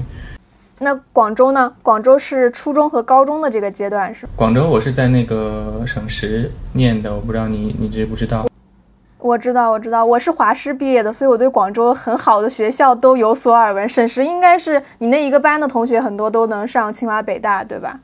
[0.77, 1.73] 那广州呢？
[1.81, 4.27] 广州是初中和高中的这个阶段是？
[4.35, 8.45] 广州我是在那个省实念的，我不知道你你知不知道？
[9.25, 13.89] 我知道，我知道，我是华师毕业的，所以我对广州很好的学校都有所耳闻。
[13.89, 17.99] 沈石应该是你那一个班的同学很多都能上清华北大，对吧？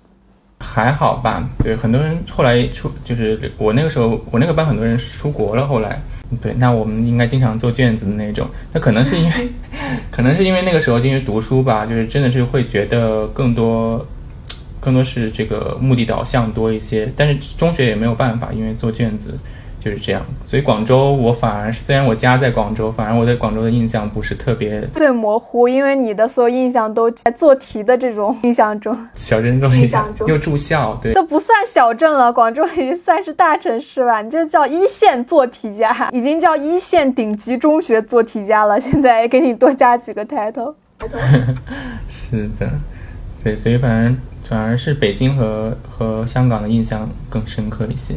[0.59, 5.67] 还好吧，对，很多人后来出，就是我那个时候，我那个班很多人出国了。
[5.67, 6.01] 后来，
[6.41, 8.47] 对，那我们应该经常做卷子的那种。
[8.73, 9.49] 那可能是因为，
[10.09, 14.03] 可能是因为那个时候因为读书吧，就是真的是会觉得更多，
[14.79, 17.13] 更多是这个目的导向多一些。
[17.15, 19.37] 但是中学也没有办法，因为做卷子。
[19.83, 30.27] 就是这样，所以广州我反而是，虽然我家在广州，反而我对广州的印象不是特别对模糊，因为你的所有印象都在做题的这种印象中，小镇中印象中。
[30.27, 40.75] 又住校，对，都不算小镇了，广州已经算是大城市了，你就叫一线做题家，已经叫一线顶级中学做题家了，现在给你多加几个 title，
[42.07, 42.69] 是的，
[43.43, 48.13] 对，所以反而反而是北京和和香港的印象更深刻一些。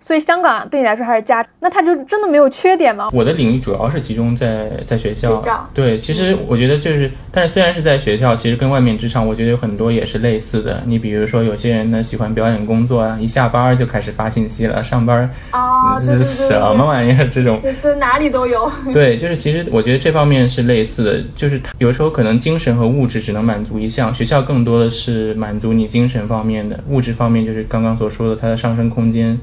[0.00, 3.08] 所以香港对你来说还是家，那它就真的没有缺点吗？
[3.12, 5.36] 我的领域主要是集中在在学校。
[5.36, 10.80] 学校对，其实我觉得就是，但是虽然是在学校，其实跟外面职场，我觉得有很多也是类似的。
[10.86, 17.28] 你比如说，有些人呢喜欢表演工作啊，一下班就开始发信息了，上班啊，是什么玩意儿？
[17.28, 18.70] 这种这哪里都有。
[18.94, 29.36] 对，就是其实我觉得这方面是类似的，就是有时候可能精神和物质只能满足一项，学校更多的是满足你精神方面的，物质方面就是刚刚所说的它的上升空间。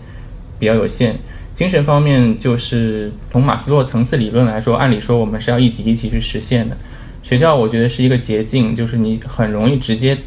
[0.57, 1.17] 比较有限，
[1.53, 6.75] 精神方面就是从马斯洛层次理论来说，按理说我们是要一级一级去实现的。
[7.23, 10.17] 学校我觉得是一个捷径，就是你很容易直接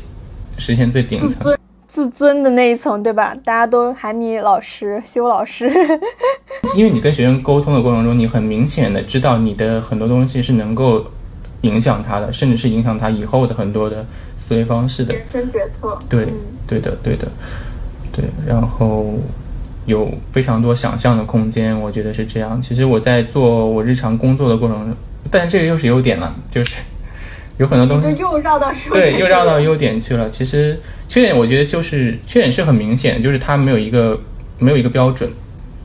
[0.56, 3.34] 实现最顶层自尊的那一层，对吧？
[3.44, 5.70] 大家都喊你老师、修老师。
[6.74, 11.06] 因为你跟学生沟通的过程中，你很明显的知道你的很多东西是能够
[11.62, 14.04] 影响他的，甚至是影响他以后的很多的
[14.36, 15.14] 思维方式的。
[15.14, 15.98] 人生决策。
[16.10, 16.26] 对，
[16.66, 17.28] 对的，对的，
[18.12, 19.14] 对，然后。
[19.88, 22.60] 有非常多想象的空间，我觉得是这样。
[22.60, 24.96] 其实我在做我日常工作的过程中，
[25.30, 26.76] 但这个又是优点了，就是
[27.56, 30.28] 有很多东西又绕到对，又绕到优点去了。
[30.28, 34.20] 其实缺点我觉得就是缺点是很明显，就是它没有一个
[34.58, 35.28] 没有一个标准，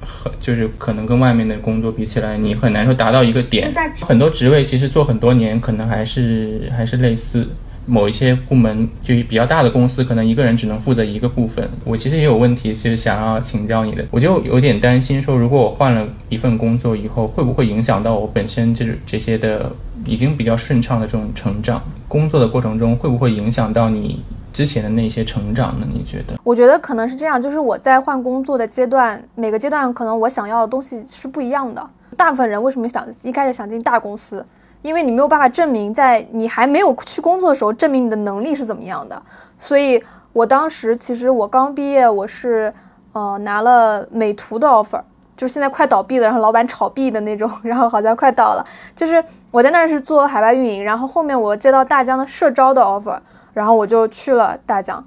[0.02, 3.74] 很就是可能跟外面的工作比起来，你很难说达到一个点。
[4.02, 7.48] 很多职位其实做很多年，可能还是还是类似。
[7.86, 11.70] 某一些部门就比较大的公司，可能一个人只能负责一个部分。
[11.84, 19.72] 我其实也有问题，其实想要请教你的，我就有点担心说，如果我换了一份工作以后，会不会影响到我本身就是这些的
[20.06, 21.82] 已经比较顺畅的这种成长？
[22.08, 25.88] 工作的过程中会不会影响到你之前的那些成长呢？
[25.92, 26.40] 你觉得？
[26.44, 31.86] 我觉得可能是这样，就是我在换工作的阶段，每个阶段可能我想要的东西是不一样的。
[32.16, 34.46] 大部分人为什么想一开始想进大公司？
[34.84, 39.20] 因为你没有办法证明，在你还没有去工作的时候，证明你的能力是怎么样的。
[39.58, 42.72] 所以我当时其实我刚毕业，我是
[43.14, 45.02] 呃拿了美图的 offer，
[45.36, 48.66] 就是现在快倒闭了，然后老板炒币的那种，然后好像快倒了。
[48.96, 53.18] 就是我在那儿是做海外运营，然后后面我接到大疆的社招的 offer，
[53.54, 55.04] 然后我就去了大疆。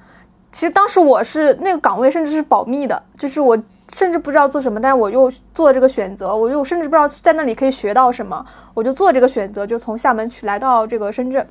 [0.51, 3.57] 其实当时我是那个岗位甚至是保密的，就是我。
[3.93, 8.45] 甚至不知道做什么，但我又做这个选择，我又甚至不知道在那里可以学到什么，
[8.75, 11.47] 我就做这个选择，就从厦门去来到这个深圳。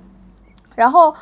[0.76, 1.14] 然后，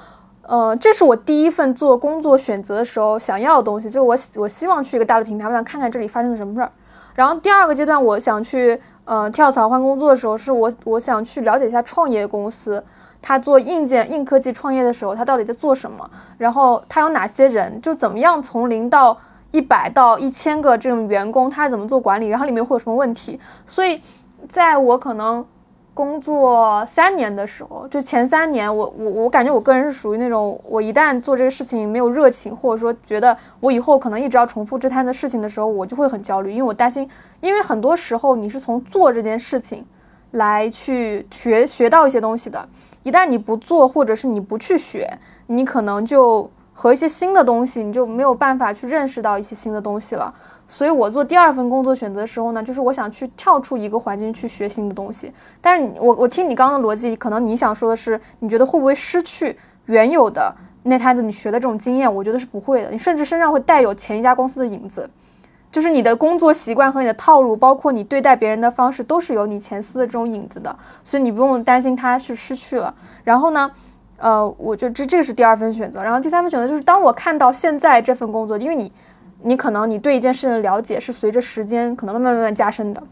[0.41, 6.71] 呃，这是我第一份做工作选择的时候想要的东西，就我我希望去一个大的平台，我想看看这里发生了什么事儿。
[7.13, 12.84] 然后第二个阶段，我想去呃跳槽换工作的时候，是我我想去了解一下创业公司，
[13.21, 19.15] 他做硬件硬科技创业的时候，他到底在做什么，然后他有哪些人，就怎么样从零到。
[19.53, 22.27] 一百到一千个这种员工，他是怎么做管理？
[22.27, 23.39] 然后里面会有什么问题？
[23.67, 24.01] 所以，
[24.49, 25.45] 在我可能
[25.93, 37.07] 工作三年的时候，就前三年，我我我感觉我个人是属于那种，我一旦做这个事情没有热情，或者说觉得我以后可能一直要重复这摊的事情的时候，我就会很焦虑，因为我担心，
[37.39, 39.85] 因为很多时候你是从做这件事情
[40.31, 42.67] 来去学学到一些东西的，
[43.03, 45.07] 一旦你不做，或者是你不去学，
[45.45, 46.49] 你可能就。
[46.73, 50.33] 和一些新的东西，你就没有办法去认识到一些新的东西了。
[50.65, 55.31] 所以我做第二份工作选择的时候呢，就是我想去跳出一个环境去学新的东西。
[55.62, 59.55] 但是我我听你刚刚的逻辑，可能你想说的是，你觉得会不会失去
[59.86, 62.12] 原有的那摊子你学的这种经验？
[62.12, 65.07] 我觉得是不会的，你甚至身上会带有前一家公司的影子，
[65.69, 70.75] 就是你的工作习惯和你的套路，包括你对待别人的方式，都是有你前司的这种影子的。
[71.03, 72.95] 所以你不用担心它是失去了。
[73.23, 73.69] 然后呢？
[74.17, 78.91] 呃，我就这这是第二份选择，然后第三份选择就是当我看到现在这份工作，因为你，
[79.41, 83.04] 你可能你对一件事情的了解是随着时间可能慢慢慢慢加深的。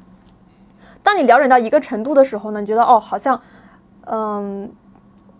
[1.03, 3.41] 当你了解到一个程度的时候呢，你觉得哦，好像，
[4.05, 4.71] 嗯，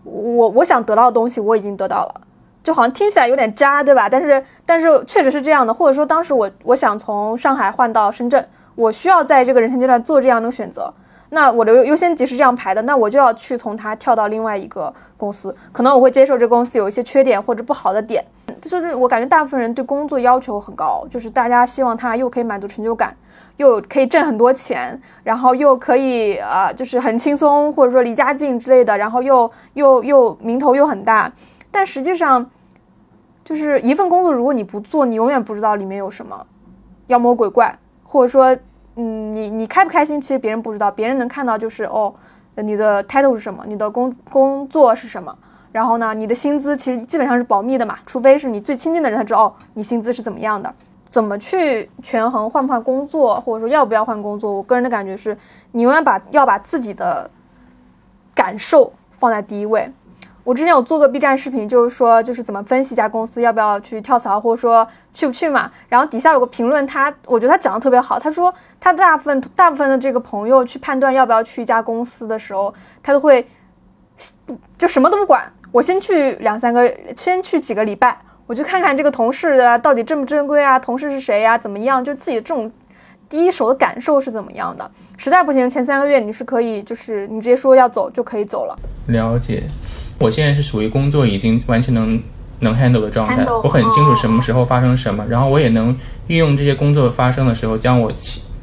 [0.04, 2.20] 我我想得到的东西我已经得到了，
[2.62, 4.08] 就好像听起来有点渣，对吧？
[4.08, 10.92] 但是但是确实是这样的，或者说当时我我想从上海换到深圳，我需要在这个人生阶段做这样的选择。
[11.34, 18.22] 那我的优先级是这样排的，那我就要去从它跳到另外一个公司，可能我会接受这公司有一些缺点或者不好的点，
[18.60, 23.16] 就是我感觉大部分人对工作要求很高，就是大家希望他又可以满足成就感，
[23.56, 31.32] 又可以挣很多钱，然后又可以啊，就是很轻松或者说离家近之类的，然后又又又名头又很大，
[31.70, 32.50] 但实际上，
[33.42, 36.46] 就是一份工作如果你不做，你永远不知道里面有什么
[37.06, 38.54] 妖魔鬼怪，或者说。
[38.96, 42.12] 嗯，你你开不开心，其实别人不知道，别人能看到就是哦，
[42.56, 45.34] 你的 title 是什么，你的工工作是什么，
[45.72, 50.74] 然后呢，你的薪资其实基本上是保密的嘛，除非是你最亲近的人他知道哦，你薪资是怎么样的，
[51.08, 55.36] 怎么去权衡换不换工作，或者说要不要换工作，我个人的感觉是，
[55.70, 57.30] 你永远把要把自己的
[58.34, 59.90] 感受放在第一位。
[60.44, 65.70] 我之前有做过 B 站视频，就是说就是怎么分析一家公司要不要去跳槽，或者说去不去嘛。
[65.88, 68.18] 然后底下有个评论，他我觉得他讲的特别好。
[68.18, 73.46] 他说他大部分大部分的这个朋友去判断要不要去一家公司的时候，他都会
[74.44, 82.68] 不就什么都不管，我先去两三个，先去几个礼拜，我去看看这个同事啊到底正不正规啊，同事是谁呀，怎么样，就自己的这种
[83.28, 84.90] 第一手的感受是怎么样的。
[85.16, 88.76] 实在不行，前三个月你是可以，就是你直接说要走就可以走了。
[89.06, 89.62] 了解。
[90.22, 92.22] 我现在是属于工作已经完全能
[92.60, 95.94] 能 handle 的状态，我很清楚什么时候发生什么，然后我也能
[96.28, 98.12] 运用这些工作发生的时候，将我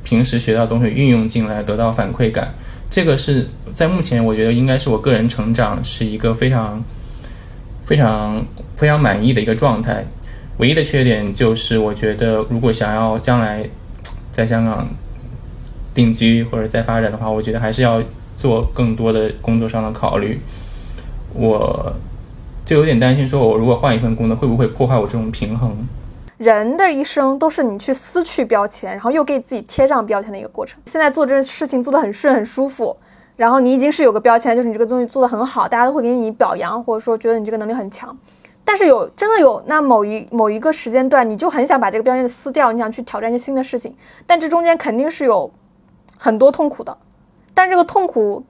[0.03, 2.53] 平时学到的东西运用进来，得到反馈感。
[2.89, 6.81] 这个是在目前我觉得应该是我个人成长是一个非常
[7.83, 8.43] 非常
[8.75, 10.03] 非常满意的一个状态。
[10.57, 13.63] 唯一的缺点就是我觉得如果想要将来
[14.31, 14.87] 在香港
[15.93, 18.01] 定居或者再发展的话，我觉得还是要
[18.37, 20.39] 做更多的工作上的考虑。
[21.33, 21.93] 我
[22.65, 25.75] 就有点担心，说我如果换一份工作，会不会破坏我这种平衡？
[26.37, 30.79] 人的一生都是你去撕去标签，然后又给自己贴上标签的一个过程。
[30.85, 32.95] 现在做这事情做得很顺很舒服，
[33.35, 38.17] 然后你已经是有个标签，就是你这个东西做得很好，大家都会给你表扬，或者说觉得你这个能力很强。
[38.63, 43.93] 但是有真的有那某一某一个时间段，你就很想把这个标签撕掉，你想去挑战一些新的事情，
[44.25, 45.51] 但这中间肯定是有
[46.17, 46.95] 很多痛苦的。
[47.53, 48.45] 但这个痛苦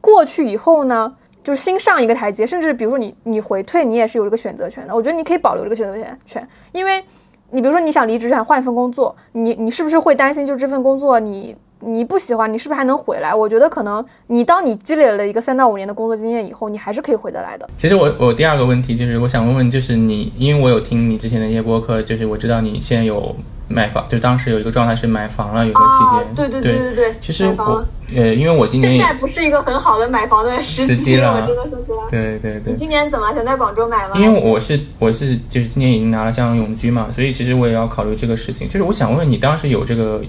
[0.00, 1.14] 过去以后呢？
[1.42, 4.94] 就是新上一个台阶，甚至比如说你你回退，你也是有这个选择权的。
[4.94, 7.02] 我觉得你可以保留这个选择权权，因为
[7.50, 13.34] 你比如说你想离职想换一份工作，你你是不是会担心就这份工作你你不喜欢，你是不是还能回来？
[13.34, 17.68] 我觉得可能你当你积累了一个三到五年的工作经验以后，你还是可以回得来的。
[17.76, 23.34] 其实我我第二个问题就是我想问问，就是你，因为我有听你之前的一些播客，就是我知道你现在有
[23.72, 32.06] 买房，就当时有一个状态是买房了，有个期间，啊对对对对对其实我呃，因为我今年现在不是一个很好的买房的时机了 真的说实话。
[32.10, 34.16] 对对对你，今年怎么想在广州买吗？
[34.16, 38.66] 因为我是我是就是今年已经拿了香港永居嘛，所以其实我也要考虑这个事情。
[38.66, 40.20] 就是我想问问你，当时有这个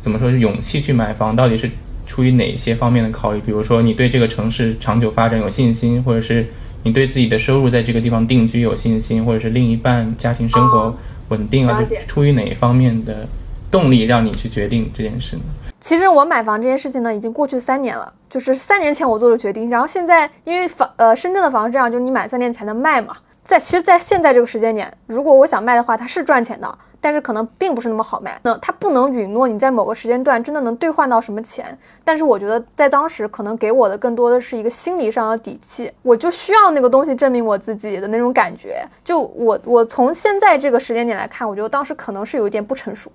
[0.00, 1.68] 怎么说是勇气去买房，到底是
[2.06, 3.40] 出于哪些方面的考虑？
[3.40, 6.46] 比如说你对这个城市长久发展有信心，或者是
[6.84, 10.94] 你对自己的收入在这个地方定居有信心，或者是另一半家庭生活哦
[11.28, 13.26] 稳定啊，了解是出于哪一方面的
[13.70, 15.42] 动力让你去决定这件事呢？
[15.80, 23.16] 其实我买房这件事情呢，已经过去三年了，就是三年前我做的决定，然后现在因为房呃深圳的房子这样，就是你买三年才能卖嘛。
[23.44, 28.40] 在其实，在现在这个时间点，如果我想卖的话，它是赚钱的，但是可能并不是那么好卖。
[28.42, 38.82] 那它不能允诺你在某个时间段真的能兑换到什么钱，但是我觉得在当时可能给我的更多的是一个心理上的底气，我就需要那个东西证明我自己的那种感觉。
[39.04, 43.12] 就我我从现在这个时间点来看，我觉得当时可能是有一点不成熟。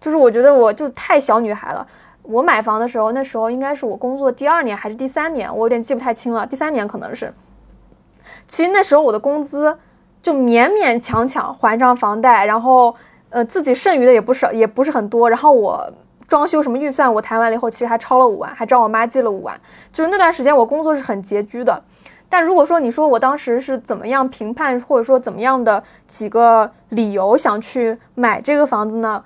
[0.00, 1.86] 就是我觉得我就太小女孩了。
[2.24, 6.44] 我买房的时候，那时候应该是我工作第二年还是第三年，我有点记不太清了。
[6.44, 7.32] 第三年可能是。
[8.46, 9.78] 其实那时候我的工资
[10.20, 12.94] 就勉勉强强还上房贷，然后
[13.30, 15.28] 呃自己剩余的也不少，也不是很多。
[15.28, 15.92] 然后我
[16.28, 19.58] 装修什么预算，我谈完了以后，其实还超了五万，还找我妈借了五万。
[19.92, 21.82] 就是那段时间我工作是很拮据的。
[22.28, 29.22] 但如果说你说我当时是怎么样评判，或者说怎么样的几个理由想去买这个房子呢？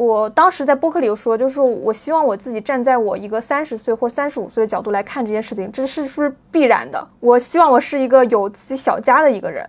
[0.00, 7.06] 我当时在播客里有说，就是我希望我自己站在我一个三十岁或三十五岁的角度来看这件事情，这是不是必然的？
[7.20, 9.68] 我希望我是一个有自己小家的一个人，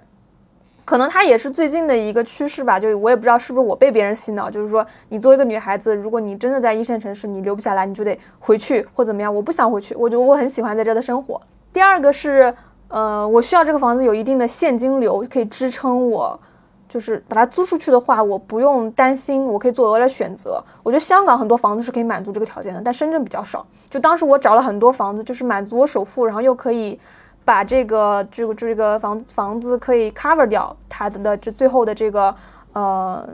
[0.86, 2.80] 可能它也是最近的一个趋势吧。
[2.80, 9.36] 就我也不知道是不是我被别人洗脑，就是说你作为一个女孩子，如果你真的在一线城市，你留不下来，你就得回去或怎么样。
[9.36, 11.42] 我不想回去，我觉得我很喜欢在这的生活。
[11.74, 12.56] 第二个是，
[12.88, 16.40] 呃，我需要这个房子有一定的现金流，可以支撑我。
[16.92, 20.62] 就是把它租出去的话，我不用担心，我可以做额外的选择。
[20.84, 23.66] 我觉得香港很多房子是可以满足这个条件的，但深圳比较少。
[23.90, 27.00] 就当时我找了很多房子，就是满足我首付，然后又可以
[27.46, 32.36] 把这个这个这个房房子可以 cover 掉它的的这最后的这个
[32.74, 33.26] 呃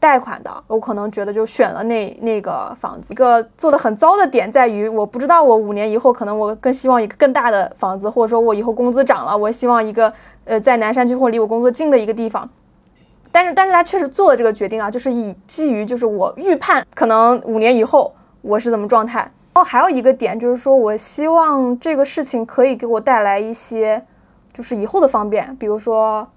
[0.00, 3.12] 贷款的，我可能觉得就选了那那个房子。
[3.12, 10.10] 一个做的很糟的点在于，我不知道我五年以后可能我更希望一个更大的房子，或者说我以后工资涨了，我希望一个
[10.46, 12.48] 呃在南山区或离我工作近的一个地方。
[13.32, 19.20] 但是，但是他确实做了这个决定啊，就是以基于就是我预判可能五年以后我是怎么状态。
[19.54, 24.02] 然后还有一个点就是说，我希望这个事情可以给我带来一些
[24.52, 26.28] 就是以后的方便，比如说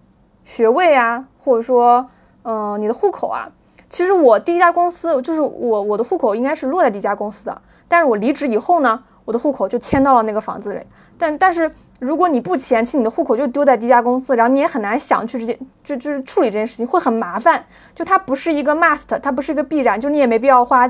[0.44, 2.10] 学位啊，或者说
[2.44, 3.50] 嗯、你的户口啊。
[3.90, 10.80] 其实我第一家公司就是我我的户口应该是落在第一家公司的，但是我离职以后呢，我的户口就迁到了那个房子里。
[11.18, 17.66] 但但是如果你不前期，你的户口就丢在第一家公司，然后你也很难想去这件就就是处理这件事情，会很麻烦。
[17.94, 20.88] 就它不是一个 must，它不是一个必然，就你也没必要花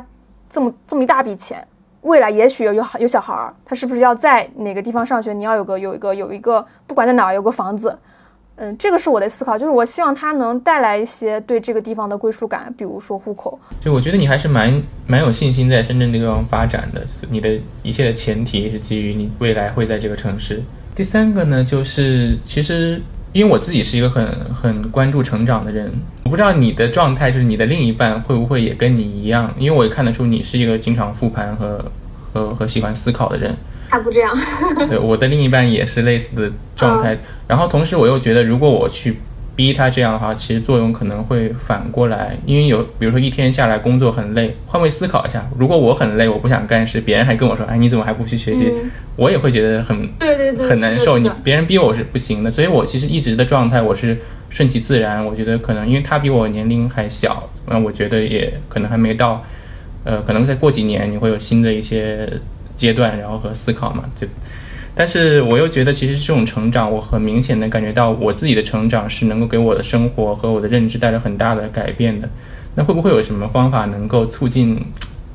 [0.50, 1.66] 这么这么一大笔钱。
[2.02, 5.34] 未来也许有有有小孩儿，他是不是要在哪个地方上学？
[5.34, 7.98] 你要有个有一个有一个，不管在哪儿有个房子。
[8.58, 13.60] 嗯，这个是我的思考，就是我希望它能带来一些对这个地方的归属感，比如说户口。
[13.82, 20.64] 就我觉得你还是蛮蛮有信心在深圳这个地方发展的，你的一切的前提是基于你未来会在这个城市。
[20.96, 23.02] 第三个呢，就是其实
[23.34, 25.92] 因为我自己是一个很很关注成长的人，
[26.24, 31.92] 我不知道你的状态就是你的另一半会不会也跟你一样，因为我也看得出你是一个经常复盘和
[32.32, 33.54] 和和喜欢思考的人。
[33.90, 34.34] 他不这样，
[34.90, 37.18] 对，我的另一半也是类似的状态。
[37.48, 39.18] 然后同时我又觉得，如果我去
[39.56, 42.38] 逼他这样的话，其实作用可能会反过来。
[42.46, 48.72] 因为有，比如说一天下来工作很累，换位思考一下，如果我很累，我不想干事，别人还跟我说，哎，你怎么还不去学习？
[48.74, 51.18] 嗯我也会觉得很对对对，很难受。
[51.18, 54.18] 你别人逼我是不行的，所以我其实一直的状态我是
[54.50, 55.26] 顺其自然。
[55.26, 59.42] 我觉得可能因为他比我年龄还小，那我觉得也可能还没到，
[60.04, 62.30] 呃，可能再过几年你会有新的一些
[62.76, 64.28] 阶段，然后和思考嘛，就。
[64.96, 72.30] 但是我又觉得，其实这种成长，我很明显的感觉到我自己的成长是能够给我的生活和我的认知带来很大的改变的。
[72.76, 74.80] 那会不会有什么方法能够促进，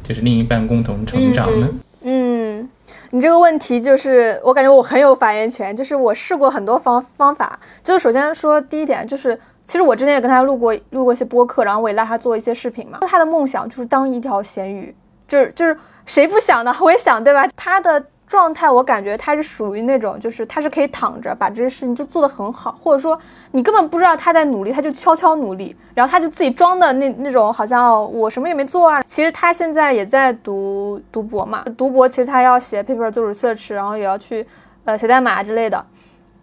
[0.02, 1.68] 就是另一半共同成长呢？
[2.02, 2.66] 嗯，
[3.10, 13.00] 你这个问题就是我感觉我很有发言权，就是我试过很多方方法，就是首先说第一点就是，其实我之前也跟他录过录过一些播客，然后我也拉他做一些视频嘛。
[13.02, 14.94] 他的梦想就是当一条咸鱼，
[15.28, 16.74] 就是就是谁不想呢？
[16.80, 17.46] 我也想，对吧？
[17.54, 23.18] 他的状态，我感觉他是属于那种，就是他是可以躺着把这些事情就做得很好，或者说
[23.50, 29.02] 你根本不知道他在努力，他就悄悄努力，然后他就自己装的那那种，好像我什么也没做啊。
[29.02, 34.46] 其实他现在也在读读博嘛，读博其实他要写 paper 做 research，然后也要去
[34.84, 35.84] 呃写代码之类的。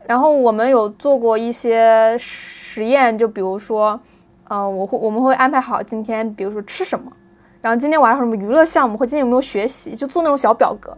[0.05, 3.97] 然后我们有做过一些实验，就比如说，
[4.49, 7.09] 呃，我会我们会安排好今天，比如说吃什么，
[7.61, 10.97] 然后今天晚上什么娱乐项目，或今天有没有学习，就做那种小表格。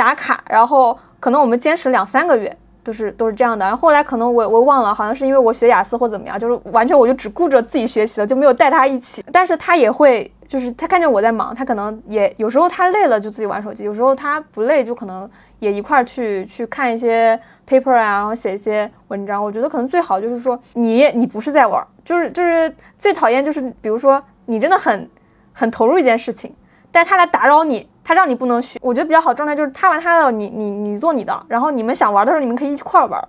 [0.00, 9.22] 打卡，然后可能我们坚持两三个月都是都是这样的，然后后来可能我我忘了，好像是因为我学雅思或怎么样，就是完全我就只顾着自己学习了，就没有带他一起。
[9.30, 15.28] 但是他也会，就是他看见我在忙，他可能也有时候他累了就自己玩手机，有时候他不累就可能
[15.58, 17.38] 也一块儿去去看一些
[17.68, 19.44] paper 啊，然后写一些文章。
[19.44, 25.06] 我觉得可能最好就是说你你不是在玩，就是就是最讨厌就是比如说你真的很
[25.52, 26.50] 很投入一件事情，
[26.90, 27.86] 但是他来打扰你。
[28.02, 33.28] 他让你不能学，我觉得比较好状态就是他玩他的，你你你做你的，然后你们想玩的时候你们可以一块玩。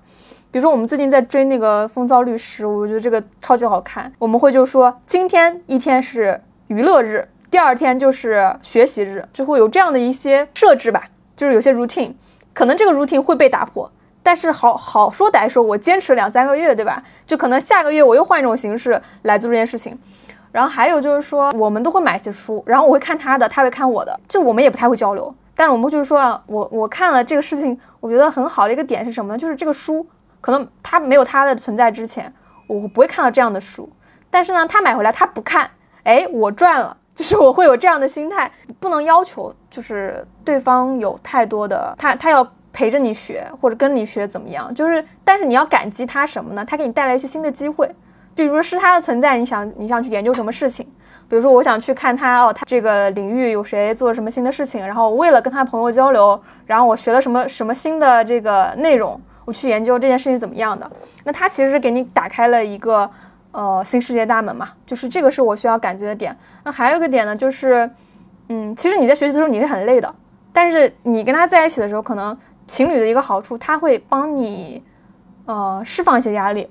[0.52, 4.12] 比如说我们最近在追那个《风骚律师》，我觉得这个超级好看。
[4.20, 11.06] 我们会就说今天一天是娱乐日，第二天就是学习日，就会有这样的一些设置吧。
[11.36, 12.14] 就是有些 routine，
[12.54, 13.90] 可能这个 routine 会被打破，
[14.22, 17.02] 但是好好说歹说，我坚持两三个月，对吧？
[17.26, 19.98] 就可能下个月我又换一种形式来做这件事情。
[20.52, 25.34] 然后还有就是说，我们都会买一些书，然后我会看他的，他会看我的，就我们也不太会交流。
[25.56, 29.38] 但是我们就是说，我我看了这个事情，我觉得很好的一个点是什么呢？
[29.38, 30.06] 就是这个书
[30.40, 32.34] 可能他没有他的存在之前，
[32.68, 33.90] 我不会看到这样的书。
[34.30, 35.70] 但是呢，他买回来他不看，
[36.04, 46.66] 哎，我赚了，就是我会有这样的心态，不能要求就是对方有太多的，他他要陪着你学或者跟你学怎么样，就是但是你要感激他什么呢？
[46.66, 47.94] 他给你带来一些新的机会。
[48.36, 50.88] 比如是他的存在，你想你想去研究什么事情？
[51.28, 60.92] 比如说我想去看他哦，他这个领域有谁做什么新的事情，然后为了跟他朋友交流，然后我学了什么什么新的这个内容，我去研究这件事情怎么样的？
[61.24, 63.10] 那他其实是给你打开了一个
[63.52, 66.36] 呃新世界大门嘛，就是这个是我需要感激的点。
[66.66, 67.90] 那还有一个点呢，就是
[68.50, 70.14] 嗯，其实你在学习的时候你会很累的，
[70.52, 74.84] 但是你跟他在一起的时候，可能情侣的一个好处，他会帮你
[75.46, 76.70] 呃释放一些压力。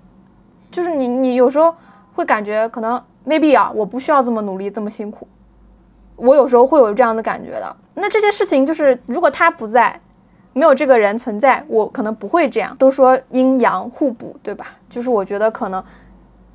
[0.71, 1.75] 就是你，你有时候
[2.14, 5.27] 会感觉可能 maybe 啊，我不需要这么努力，这么辛苦。
[6.16, 7.77] 我有时候会有这样的感觉的。
[7.95, 9.99] 那这些事情就是，如果他不在，
[10.53, 12.77] 没有这个人存在，我可能不会这样。
[12.77, 14.77] 都说阴阳互补，对吧？
[14.89, 15.83] 就是我觉得可能，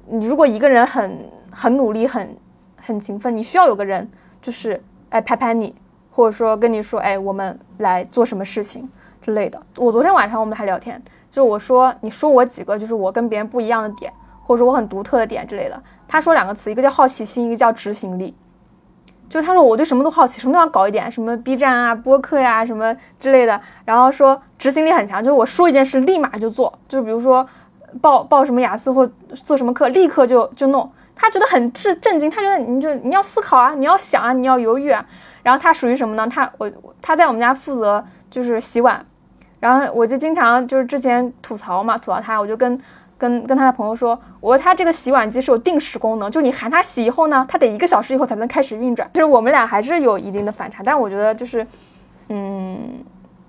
[0.08, 1.18] 你如果一个人很
[1.52, 2.36] 很努力，很
[2.78, 4.08] 很勤奋，你需要有个人，
[4.42, 5.74] 就是哎拍拍你，
[6.12, 8.88] 或者说跟你说，哎，我们来做什么事情
[9.22, 9.60] 之类的。
[9.78, 11.02] 我昨天晚上我们还聊天。
[11.36, 14.10] 就我说，你说我几个，就是我跟别人不一样的点，
[14.42, 15.84] 或者说我很独特的点之类的。
[16.08, 18.34] 他说两个词，一个叫好奇心，一个叫执行力。
[19.28, 23.60] 就他说我对什么都好奇，什么都要搞一点，什么 B 站啊、播客呀什么之类的。
[23.84, 27.46] 然后说执行力很强，就是我说一件事立马就做，就是比如说
[28.02, 30.90] 报报什么雅思或做什么课，立刻就就弄。
[31.14, 35.06] 他觉得很震震惊，他觉得你就你要思考啊，你要想啊，你要犹豫啊。
[35.44, 36.26] 然后他属于什么呢？
[36.30, 36.72] 他我
[37.02, 39.06] 他在我们家负责就是洗碗。
[39.66, 42.80] 然后我就经常就是之前吐槽嘛，吐槽他，我就跟
[43.18, 49.10] 跟跟他的朋友说，我说他这个洗碗机是有定时功能，就是你喊他洗以后呢，他得一个小时以后才能开始运转。
[49.12, 51.66] 就是我们俩还是有一定的反差，但我觉得就是，
[52.30, 52.78] 嗯，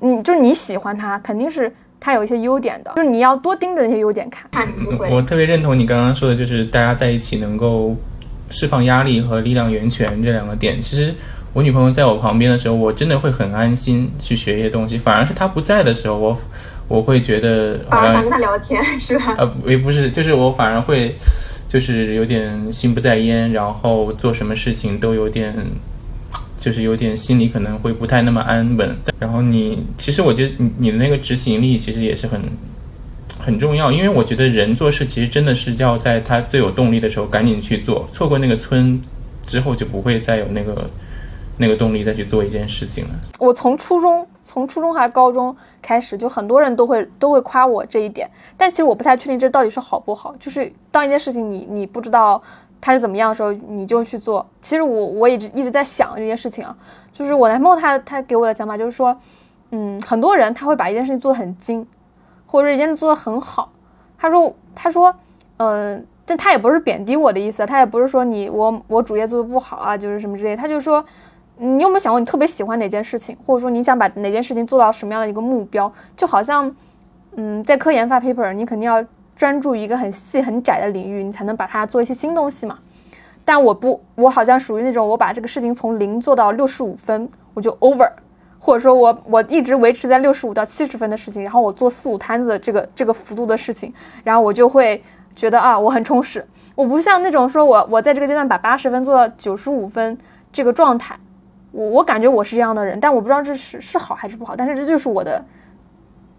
[0.01, 4.67] 你就是你喜欢他，肯定是他有一些优点的，就是你要多盯着那些优点看。
[5.11, 7.95] 我特别认同你刚刚说的，就是大家在一起能够
[8.49, 11.15] 释放压力和力量源泉这两个点，其实。
[11.57, 14.99] 我女朋友在我旁边的时候，我真的会很安心去学一些东西。
[14.99, 16.39] 反而是她不在的时候，我
[16.87, 19.35] 我会觉得好像跟她聊天是吧？
[19.39, 21.17] 呃，也不是，就是我反而会
[21.67, 25.51] 就是有点心不在焉，然后做什么事情都有点，
[26.61, 28.95] 就是有点心里可能会不太那么安稳。
[29.19, 32.39] 然后你其实我觉得你你的那个执行力其实也是很
[33.39, 39.01] 很重要，因为我觉得人做事其实真的是要在他最有动力的时候赶紧去做，错过那个村
[39.47, 40.87] 之后就不会再有那个。
[41.59, 43.11] 那个动力再去做一件事情了。
[43.39, 48.31] 我从初中，从初中还是高中开始，就很多人都会都会夸我这一点。
[48.57, 50.35] 但其实我不太确定这到底是好不好。
[50.39, 52.41] 就是当一件事情你你不知道
[52.81, 54.47] 它是怎么样的时候，你就去做。
[54.61, 56.77] 其实我我一直一直在想这件事情啊，
[57.13, 59.19] 就是我男朋友他他给我的想法就是说，
[59.71, 61.87] 嗯，很多人他会把一件事情做得很精，
[62.47, 63.73] 或者一件事做得很好。
[64.19, 65.15] 他说他说，
[65.57, 71.03] 嗯，但他也不是贬低我的意思，他也不是说你我我主业做的不好啊，就是什么之类，他就说。
[71.59, 75.91] 你有没有想过，你特别喜欢哪件事情，或者说你想把哪件事情做到什么样的一个目标？
[76.17, 76.75] 就好像，
[77.37, 79.05] 嗯，在科研发 paper，你肯定要
[79.35, 82.79] 专注于一个很细很窄的领域，你才能把它做一些新东西嘛。
[83.45, 88.11] 但我不，我好像属于那种，我把这个事情从零做到六十五分，我就 over，
[88.59, 93.93] 或者说我我一直维持在六十五到七十分的事情，然后我做四五摊子这个这个幅度的事情，
[94.25, 95.03] 然后我就会
[95.35, 96.45] 觉得啊，我很充实。
[96.75, 100.19] 我不像那种说我我在这个阶段把八十分做到九十五分
[100.53, 101.17] 这个状态，
[101.77, 105.45] 我我感觉我是这样的人，但我不知道这是是好还是不好，但是这就是我的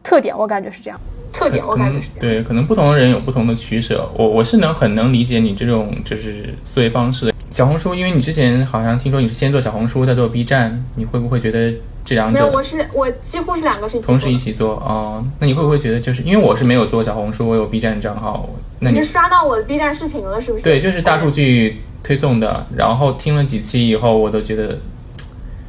[0.02, 1.00] 特点，我感觉是这样。
[1.32, 4.10] 特点我感觉是这对，可能不同的人有不同的取舍。
[4.18, 7.34] 我我是能很能理解你这种就是思维方式的。
[7.52, 11.72] 小红书，因为你之前好像听说你是先做小红书再做 B 站，你会不会觉得
[12.04, 20.64] 这两没有，我是我几乎是两个是同时一起做啊、那你会不会觉得就是因为我是没有做小红书，我有 B 站账号，那你你是刷到我的 B 站视频了是不是？
[20.64, 24.80] 对，就是大数据推送的，然后听了几期以后，我都觉得，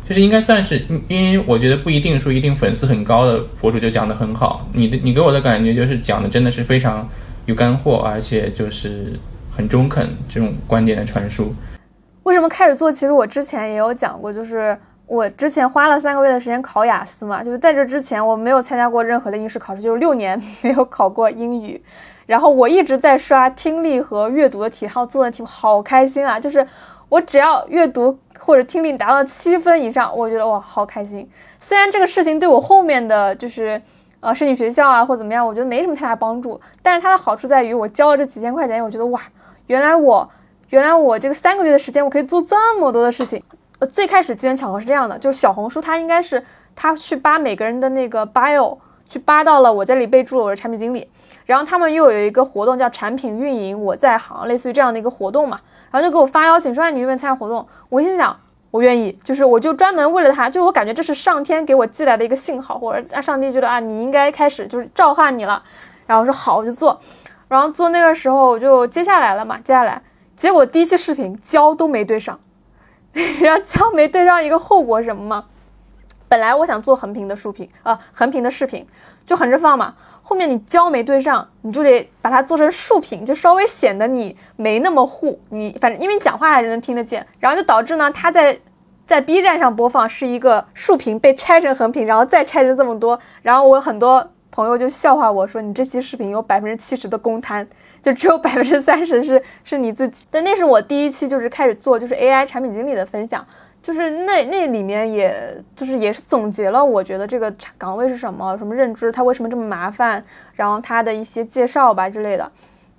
[0.09, 7.07] 就是应该算是，因为我觉得不一定说一定粉丝很高的博主就讲得很好，你的你给我的感觉就是讲的真的是非常
[7.45, 9.13] 有干货，而且就是
[9.55, 11.55] 很中肯这种观点的传输。
[12.23, 12.91] 为什么开始做？
[12.91, 21.79] 其实我之前也有讲过，就是我之前花了三个月的时间考雅思嘛，就是在这之前我没有参加过任何的应试考试，就是六年 没有考过英语。
[22.25, 26.41] 然后我一直在刷听力和阅读的题，然后做的题好开心啊！
[26.41, 26.67] 就是
[27.09, 31.29] 我只要阅读或者听力达到七分以上，我觉得哇好开心。
[31.59, 33.81] 虽然这个事情对我后面的就是
[34.21, 39.21] 呃申请学校啊或怎么样，我觉得没什么太大帮助，但是它的好处在于我交了这几千块钱，我觉得哇，
[39.67, 40.29] 原来我
[40.69, 43.43] 原来我这个三个月的时间我可以做这么多的事情。
[43.79, 46.45] 呃，最开始机缘巧合是这样的，就是小红书它应该是
[46.75, 48.77] 它去扒每个人的那个 bio，
[49.09, 51.09] 去扒到了我这里备注了我是产品经理，
[51.47, 57.67] 然后他们又有一个活动叫产品运营我在行，类似于这样的一个活动嘛，然后就给我发邀请说，哎，你愿不愿意参加活动？
[57.89, 58.37] 我心想。
[58.71, 65.63] 我愿意，就是我就专门为了他，就我感觉这是上天给我寄来的一个信号，或者啊上帝觉得啊你应该开始就是召唤你了，
[66.07, 67.01] 然后我说好我就做，
[67.49, 70.03] 然后做那个时候我就接下来了嘛，接下来
[70.37, 72.39] 结果第一期视频焦都没对上，
[73.41, 75.47] 然后焦没对上一个后果什么吗？
[76.29, 78.87] 本来我想做横屏的竖屏啊、横屏的视频
[79.27, 79.95] 就横着放嘛，
[80.29, 88.59] 后面你焦没对上，你就得把它做成竖屏，就稍微显得你没那么糊，你反正因为你讲话还是能听得见，然后就导致呢它在
[89.09, 97.67] 在 B 站上播放是一个竖屏被拆成横屏，然后再拆成这么多，然后我很多朋友就笑话我说你这期视频有百分之七十的公摊。
[98.01, 103.45] 就只有 百分之三十是是你自己，对，那是我第一期就是开始做就是 AI 产品经理的分享，
[103.83, 110.23] 就是那那里面也就是也是总结了我觉得这个岗位是什么，什么认知，它为什么这么麻烦，
[110.55, 112.51] 然后它的一些介绍吧之类的，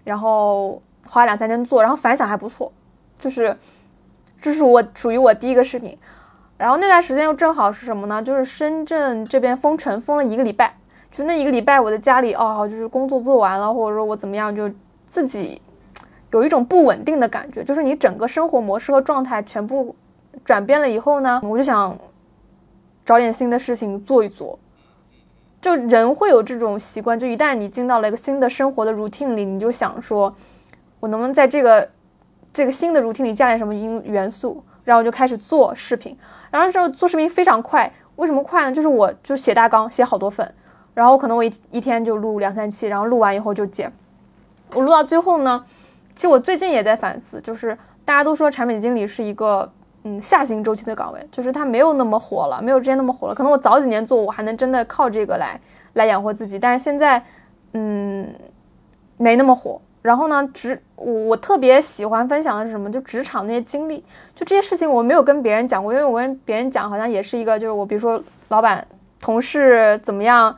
[0.04, 2.72] 然后花两三天做，然后反响还不错，
[3.20, 3.56] 就是
[4.42, 5.98] 这是我属于我第一个视频，
[6.58, 8.22] 然后那段时间又正好是什么呢？
[8.22, 10.76] 就是深圳这边封城封了一个礼拜，
[11.12, 14.70] 就那一个礼拜我在家里哦，就是工作做完了，或者说我怎么样就。
[15.12, 15.60] 自己
[16.30, 19.96] 有一种不稳定的感觉，就是你整个生活模式和状态全部
[20.44, 21.98] 转变了以后呢，我就想
[23.06, 24.58] 找点新的事情做一做。
[25.62, 30.34] 就人会有这种习惯，就一旦你进到了一个新的生活的 routine 里，你就想说，
[31.02, 31.90] 我能不能在这个
[32.52, 36.18] 这个新的 routine 里加点什么因元素，然后就开始做视频。
[36.50, 38.72] 然后之后做视频非常快，为什么快呢？
[38.72, 40.54] 就是我就写大纲，写好多份，
[40.94, 43.92] 然后可能我一一天就录两三期，然后录完以后就剪。
[44.74, 45.66] 我录到最后呢，
[46.16, 49.70] 其实我最近也在反思，就是大家都说产品经理是一个
[50.04, 53.36] 嗯下行周期的岗位，就是它没有那么火了，没有之前那么火了。
[53.36, 55.60] 可能我早几年做，我还能真的靠这个来
[55.94, 57.24] 来养活自己，但是现在
[57.74, 58.28] 嗯
[59.18, 59.80] 没那么火。
[60.02, 62.92] 然后呢，职我我特别喜欢分享的是什么？
[62.92, 64.04] 就职场那些经历，
[64.36, 68.88] 就这些事情我没有跟别人讲过，因为我跟别人讲好像也是一个，就是我比如说老板、
[69.20, 70.56] 同事怎么样。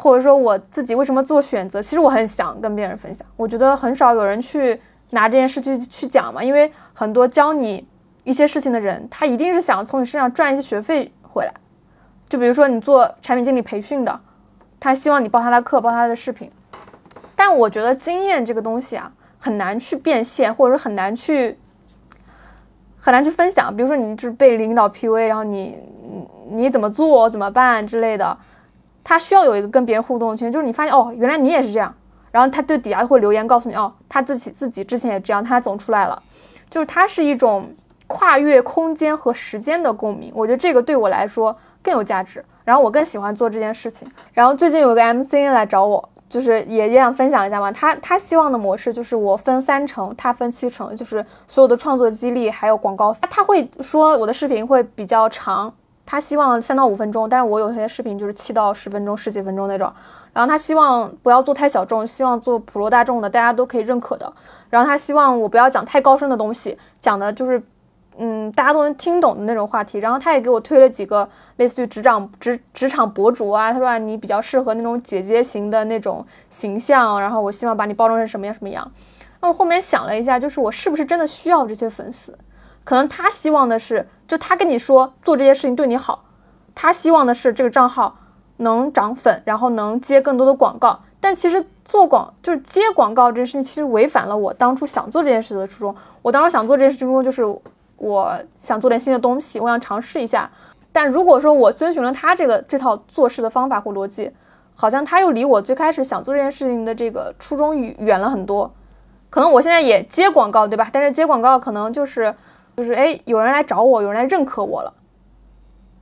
[0.00, 3.26] 或者说我自己为什么做选择，其实我很想跟别人分享。
[3.36, 7.84] 我觉得很少有人去拿这件事去去讲嘛，因为很多教你
[8.24, 11.52] 一些事情的人，他一定是想从你身上赚一些学费回来。
[12.28, 14.20] 就比如说你做产品经理培训的，
[14.78, 16.50] 他希望你报他的课，报他的视频。
[17.34, 21.56] 但我觉得经验这个东西啊，很难去变现，或者说很难去
[22.96, 23.74] 很难去分享。
[23.74, 25.78] 比如说你就是被领导 PUA，然后你
[26.50, 28.36] 你怎么做怎么办之类的。
[29.04, 31.94] 他需要有一个跟别人互动的圈，就是你发现哦，原来你也是这样，
[32.30, 36.22] 然后他对底下会留言告诉你哦，他自己自己之前也这样，他总出来了，
[36.68, 37.74] 就是它是一种
[38.08, 44.10] 跨越空间和时间的共鸣，我觉得这个对我来说更有价值，然后我更喜欢做这件事情。
[44.32, 55.72] 然后最近有个 MCN 来找我，就是也也想分享一下嘛，他他希望的模式就是我分三成，他分七成，就是所有的创作激励还有广告，他会说我的视频会比较长。
[56.10, 59.92] 他希望三到五分钟，但是我有些视频就是七到十分钟、十几分钟那种。
[60.32, 64.32] 然后他希望不要做太小众，希望做普罗大众的，大家都可以认可的。
[64.70, 67.62] 然后他希望我不要讲太高深的东西，讲的就是
[68.18, 69.98] 嗯，大家都能听懂的那种话题。
[69.98, 78.90] 然后他也给我推了几个类似于职场职职场博主啊，他说，你比较适合那种姐姐型的那种形象，然后我希望把你包装成什么样什么样。
[79.40, 82.36] 那我后面想了一下，就是我是不是真的需要这些粉丝？
[82.84, 86.24] 可能他希望的是，就他跟你说做这些事情对你好，
[86.74, 88.16] 他希望的是这个账号
[88.56, 91.00] 能涨粉，然后能接更多的广告。
[91.20, 95.94] 但其实做广就是接广告这件事情，其实违反了我当初想做这件事的初衷。
[96.22, 97.42] 我当时想做这件事初衷就是，
[97.98, 100.50] 我想做点新的东西，我想尝试一下。
[100.90, 104.32] 但如果说我遵循了他这个这套做事的方法或逻辑，
[104.74, 108.72] 好像他又离我最开始想做这件事情的这个初衷远了很多。
[109.28, 110.88] 可能我现在也接广告，对吧？
[110.90, 112.34] 但是接广告可能就是
[112.76, 114.92] 就是哎，有人来找我，有人来认可我了，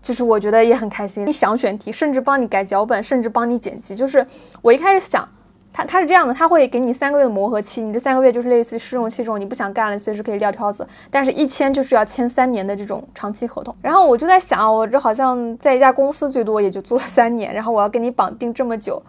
[0.00, 1.26] 就是我觉得也很开心。
[1.26, 3.96] 你想选题，甚至帮你改脚本，甚至帮你剪辑。
[3.96, 4.24] 就是
[4.62, 5.28] 我一开始想，
[5.76, 10.86] 他他是这样的，他会给你三个月的磨合期，你这三个月就是类似于试用期这种，你不想干了，随时可以撂挑子。
[11.10, 13.76] 但是一签就是要签三年的这种长期合同。
[13.82, 19.02] 然后我就在想，我这好像在一家公司最多也就做了三年，然后我要跟你绑定这么久。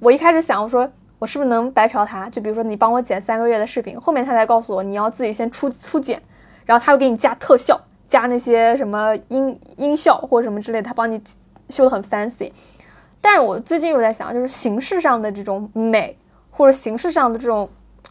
[0.00, 0.88] 我一开始想，我说。
[1.20, 2.28] 我是不是能白嫖他？
[2.28, 6.20] 就比如说你帮我剪三个月的视频，后面他才告诉我你要自己先出出剪，
[6.66, 11.18] 然后他会给你加特效，加那些什么音音效或者什么之类的，他帮你
[11.70, 12.50] 修的很 fancy。
[13.24, 16.18] 但是我最近又在想，就是形式上的这种美，
[16.50, 17.66] 或者形式上的这种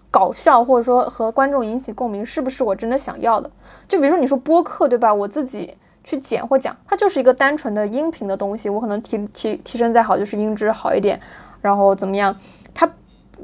[0.09, 3.51] 搞笑，或者说和观众引起共鸣，是不是我真的想要的？
[3.87, 5.13] 就比如说你说播客对吧？
[5.13, 11.21] 我自己去剪或讲，它就是一个单纯的音频的东西，我可能提提提升再好，就是音质好一点，
[11.61, 12.35] 然后怎么样？
[12.73, 12.89] 它。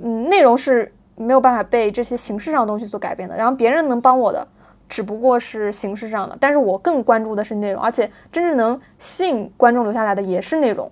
[0.02, 3.36] 嗯，内容是没有办法被这些形式上的东西所改变的。
[3.36, 4.48] 然后别人能帮我的，
[4.88, 10.90] 只不过是形式上的，但是我更关注的是内容，而且真正能吸引观众留下来的也是内容。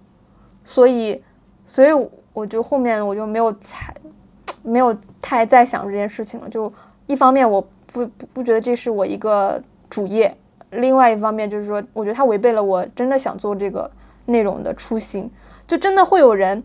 [0.67, 1.23] 所以，
[1.63, 1.91] 所以
[2.33, 3.95] 我就后面我就没有太
[4.63, 6.49] 没有太再想这件事情了。
[6.49, 6.71] 就
[7.05, 10.35] 一方面我不不不觉得这是我一个主业，
[10.71, 13.89] 另外一方面就是说，我觉得它违背了我真的想做这个
[14.25, 15.31] 内容的初心。
[15.65, 16.61] 就真的会有人。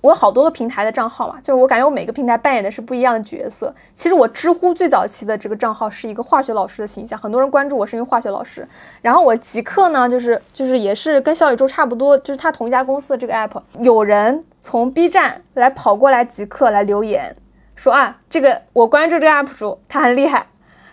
[0.00, 3.74] 我有好多个平台的账号嘛，就是我感觉我每个平台扮演的是不一样的角色。
[3.92, 8.66] 其实我知乎最早期的这个账号是一个化学老师的形象，很多人关注我是因为化学老师。
[9.02, 13.60] 然后我极客呢，就是就是也是跟小宇宙差不多，就是他同一家公司的这个 app。
[13.80, 17.36] 有人从 B 站来跑过来极客来留言，
[17.76, 20.46] 说啊，这个我关注这个 UP 主，他很厉害。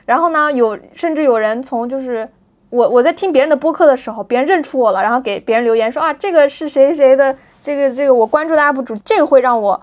[0.05, 2.27] 然后呢，有甚至有人从就是
[2.69, 7.35] 我我在听别人的播客的时候，别人认出我了，然后给别人留言说啊，这个是谁谁的。
[7.59, 9.81] 这个这个我关注的 UP 主，这个会让我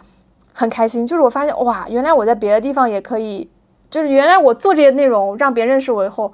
[0.53, 1.07] 很开心。
[1.07, 3.49] 就是我发现哇，原来我在别的地方也可以，
[3.91, 6.33] 就是原来我做这些内容让别人认识我以后，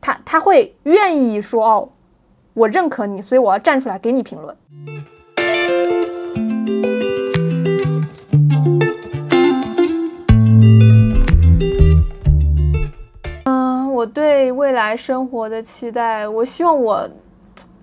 [0.00, 1.88] 他他会愿意说哦，
[2.54, 4.56] 我认可你，所以我要站出来给你评论。
[13.44, 17.08] 嗯，我对未来生活的期待，我希望我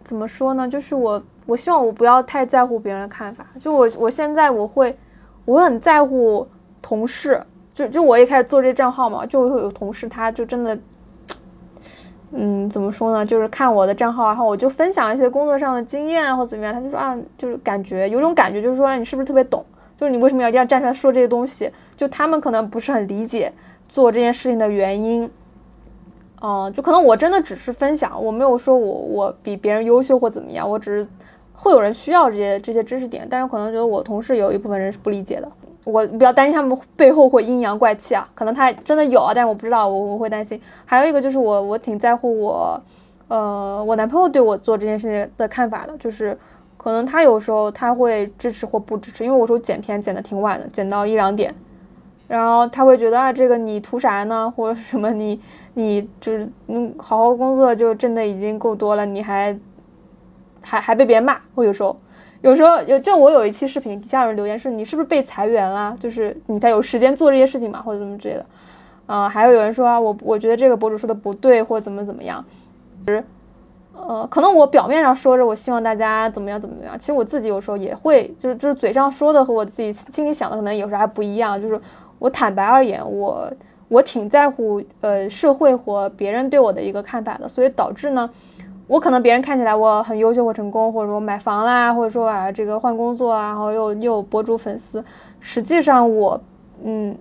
[0.03, 0.65] 怎么说呢？
[0.69, 1.21] 就是我。
[1.49, 3.43] 我希望我不要太在乎别人的看法。
[3.59, 4.95] 就我，我现在我会，
[5.45, 6.47] 我很在乎
[6.79, 7.41] 同事。
[7.73, 10.77] 就就我一开始做这账号嘛，就会有同事，他就真的，
[12.31, 13.25] 嗯，怎么说呢？
[13.25, 19.65] 就是看我的账号，然后我就分享一些工作上的经验啊，或怎么样，他就说啊，就是感觉有种感觉，就是说你是不是特别懂？
[19.97, 21.71] 就是你为什么要一定要站出来说这些东西？
[21.95, 23.51] 就他们可能不是很理解
[23.87, 25.27] 做这件事情的原因。
[26.41, 31.09] 嗯，就可能我真的只是分享，我没有说我我比别人优秀或怎么样，我只是。
[31.61, 35.51] 会有人需要这些这些知识点，但是可能觉得我同事有一部分人是不理解的，
[35.83, 38.25] 我比较担心他们背后会阴阳怪气啊。
[38.33, 40.57] 可能他真的有啊，但是我不知道，我我会担心。
[40.85, 42.81] 还有一个就是我我挺在乎我，
[43.27, 46.35] 呃，我男朋友对我做这件事情的看法的，就是
[46.77, 51.53] 可能他有时候他会支持或不支持，因为我说剪片剪的挺晚的，剪到一两点，
[52.29, 54.49] 然后他会觉得啊，这个你图啥呢？
[54.55, 55.41] 或者什么你
[55.73, 59.59] 你就是嗯好好工作就挣的已经够多了，你还。
[60.61, 61.95] 还还被别人骂，我有时候，
[62.41, 65.95] 有时候有就我有一期视频，底下有人留言说你是不是被裁员了？
[65.99, 68.45] 就是你才有时间做这些事情嘛，或者怎么之类的。
[69.05, 72.45] 啊，还有有人说啊，我我觉得这个博主说的不对，或者怎么怎么样。
[73.05, 73.23] 其实，
[73.95, 81.59] 呃，可能我表面上说着我希望大家怎么样怎么怎么样，其实我自己有时候也会，就是就是嘴上说的和我自己心里想的可能有时候还不一样。
[81.59, 81.81] 就是
[82.19, 83.51] 我坦白而言，我
[83.87, 88.29] 我挺在乎呃社会或别人对我的一个看法的，所以导致呢。
[88.89, 95.05] 我可能别人看起来我很优秀或成功，或者说买房啦，或者说啊这个换工作啊，然后又又有博主粉丝，
[95.39, 96.41] 实际上我，
[96.83, 97.15] 嗯，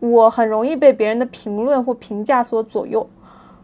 [0.00, 3.08] 我很容易被别人的评论或评价所左右，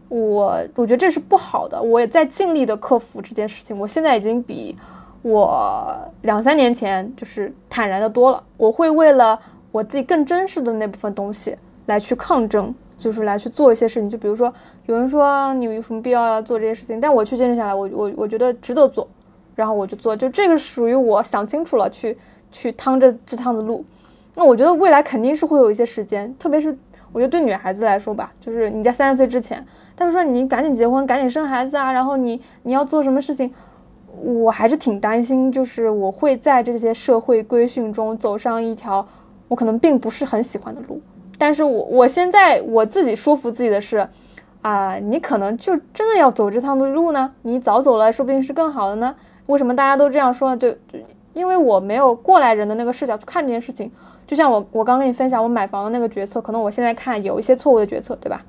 [0.07, 4.73] 我我觉得这是不好的，我也在尽力的克服这件事情，我现在已经比
[5.21, 9.37] 我两三年前就是坦然的多了，我会为了
[9.73, 12.73] 我自己更真实的那部分东西来去抗争。
[13.03, 14.09] 就是来去做一些事情。
[14.09, 14.53] 就比如说，
[14.85, 19.07] 有人说你有什么必要要做这些事情，但我去坚持下来，我我我觉得值得做，
[19.55, 20.15] 然后我就做。
[20.15, 22.17] 就这个属于我想清楚了，去
[22.51, 23.83] 去趟这这趟子路。
[24.35, 26.75] 那我觉得未来肯定是会有一些时间，特别是
[27.11, 29.63] 我觉得对女孩子来说吧，就是你在三十岁之前，
[29.95, 33.53] 他们说你赶紧结婚，赶紧生孩子啊，然后你你要做什么事情。
[34.15, 39.05] 我还是挺担心，就是我会在这些社会规训中走上一条
[39.47, 41.01] 我可能并不是很喜欢的路。
[41.37, 44.07] 但是我我现在我自己说服自己的是，
[44.61, 47.33] 啊，你可能就真的要走这趟的路呢？
[47.41, 49.15] 你早走了，说不定是更好的呢。
[49.47, 50.57] 为什么大家都这样说呢？
[50.57, 50.77] 就就
[51.33, 53.91] 因为我没有过来人的那个视角去看这件事情。
[54.25, 58.45] 就像我我刚跟你分享我买房的那个决策，可能我现在看有一些错误的决策，对吧？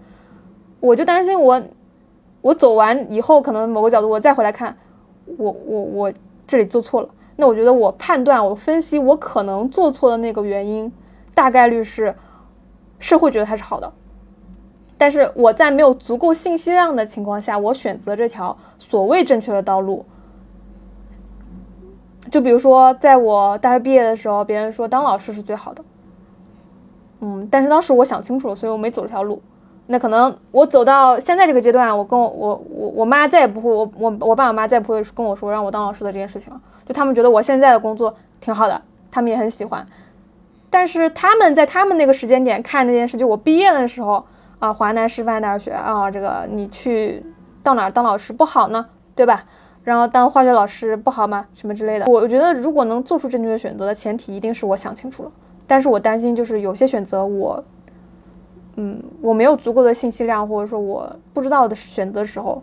[0.79, 1.61] 我就担心我
[2.43, 4.77] 我走完以后，可能某个角度我再回来看。
[5.39, 6.13] 我我我
[6.47, 10.93] 这里做错了，那我觉得我判断我分析我可能做错的那个原因，
[11.35, 12.15] 大概率是
[13.05, 13.93] 社会觉得它是好的，
[14.97, 20.07] 但是我在没有足够信息量的情况下，我选择这条所谓正确的道路。
[22.31, 25.85] 就比如说，在我大学毕业的时候，别人说当老师是最好的，
[27.21, 29.43] 嗯，但是当时我想清楚了，所以我没走这条路。
[29.89, 36.59] 那可能我走到现在这个阶段，我跟我我我我妈再也不会，我我我爸我妈再也不会跟我说让我当老师的这件事情了。
[36.87, 38.81] 就他们觉得我现在的工作挺好的，
[39.11, 39.85] 他们也很喜欢。
[40.75, 44.27] 但是他们在他们那个时间点看那件事，就我毕业的时候
[44.59, 47.25] 啊，华南师范大学啊，这个你去
[47.63, 49.45] 到哪儿当老师不好呢，对吧？
[49.85, 51.47] 然后当化学老师不好吗？
[51.55, 52.07] 什么之类的。
[52.07, 55.31] 我觉得如果能做出正确的选择的前提，一定是我想清楚了。
[55.65, 57.63] 但是我担心就是有些选择我。
[58.75, 62.61] 嗯，我没有足够的信息量，或者说我不知道的选择时候，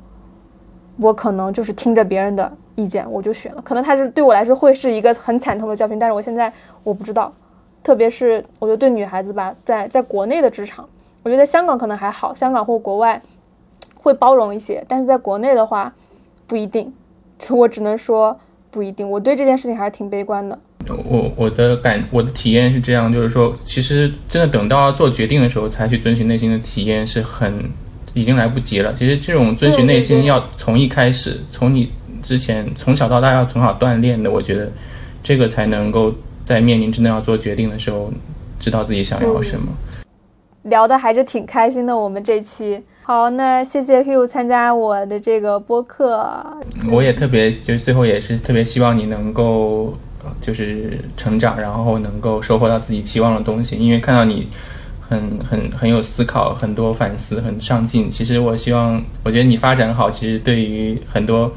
[0.97, 3.62] 我可能就是听着别人的意见，我就选了。
[3.62, 6.51] 可能他是对我来说会是一个很惨痛的教训，但是我现在
[6.84, 7.32] 我不知道。
[7.84, 10.88] 特别是我觉得对女孩子吧，在在国内的职场，
[11.23, 13.21] 我觉得香港可能还好，香港或国外
[13.95, 15.93] 会包容一些，但是在国内的话
[16.47, 16.91] 不一定。
[17.49, 19.09] 我只能说不一定。
[19.09, 20.59] 我对这件事情还是挺悲观的。
[20.88, 27.67] 我我的感我的体验是这样，就是说，其实真的等到做决定的时候才去遵循内心的体验是很
[28.13, 28.93] 已经来不及了。
[28.93, 31.91] 其实这种遵循内心要从一开始，从你
[32.23, 34.71] 之前从小到大要从小锻炼的，我觉得
[35.23, 36.13] 这个才能够
[36.54, 38.12] 在面临真的要做决定的时候，
[38.60, 39.68] 知道自己想要什么。
[40.64, 46.45] 聊的还是挺开心的，我们这期好，那谢谢 Hugh 参加我的这个播客。
[46.91, 49.97] 我也特别就是最后也是特别希望你能够。
[50.39, 53.76] 就是成长，然后能够收获到自己期望的东西。
[53.76, 54.47] 因为看到你
[55.10, 58.08] 很很很有思考，很多反思，很上进。
[58.08, 61.52] 其实我希望，我觉得你发展好，其实对于很多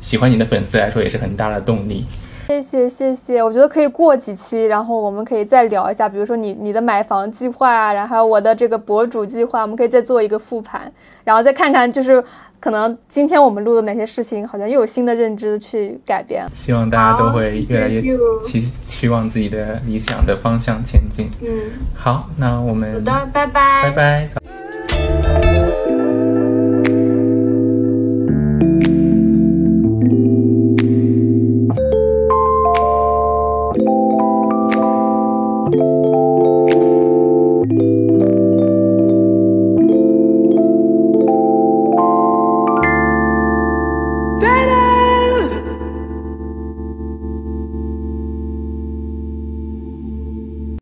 [0.00, 2.06] 喜欢你的粉丝来说也是很大的动力。
[2.46, 10.90] 谢谢谢谢，我觉得可以过几期，然后我们可以再聊一下，比如说你你的买房计划啊，然后还有我的这个博主计划，我们可以再做一个复盘，
[11.24, 12.22] 然后再看看就是。
[12.58, 16.44] 可能今天我们录的哪些事情，好像又有新的认知去改变。
[16.54, 21.30] 希望大家都会越来越期期望自己的理想的方向前进。
[21.42, 21.48] 嗯，
[21.94, 25.85] 好，那我们好的，拜拜，拜拜。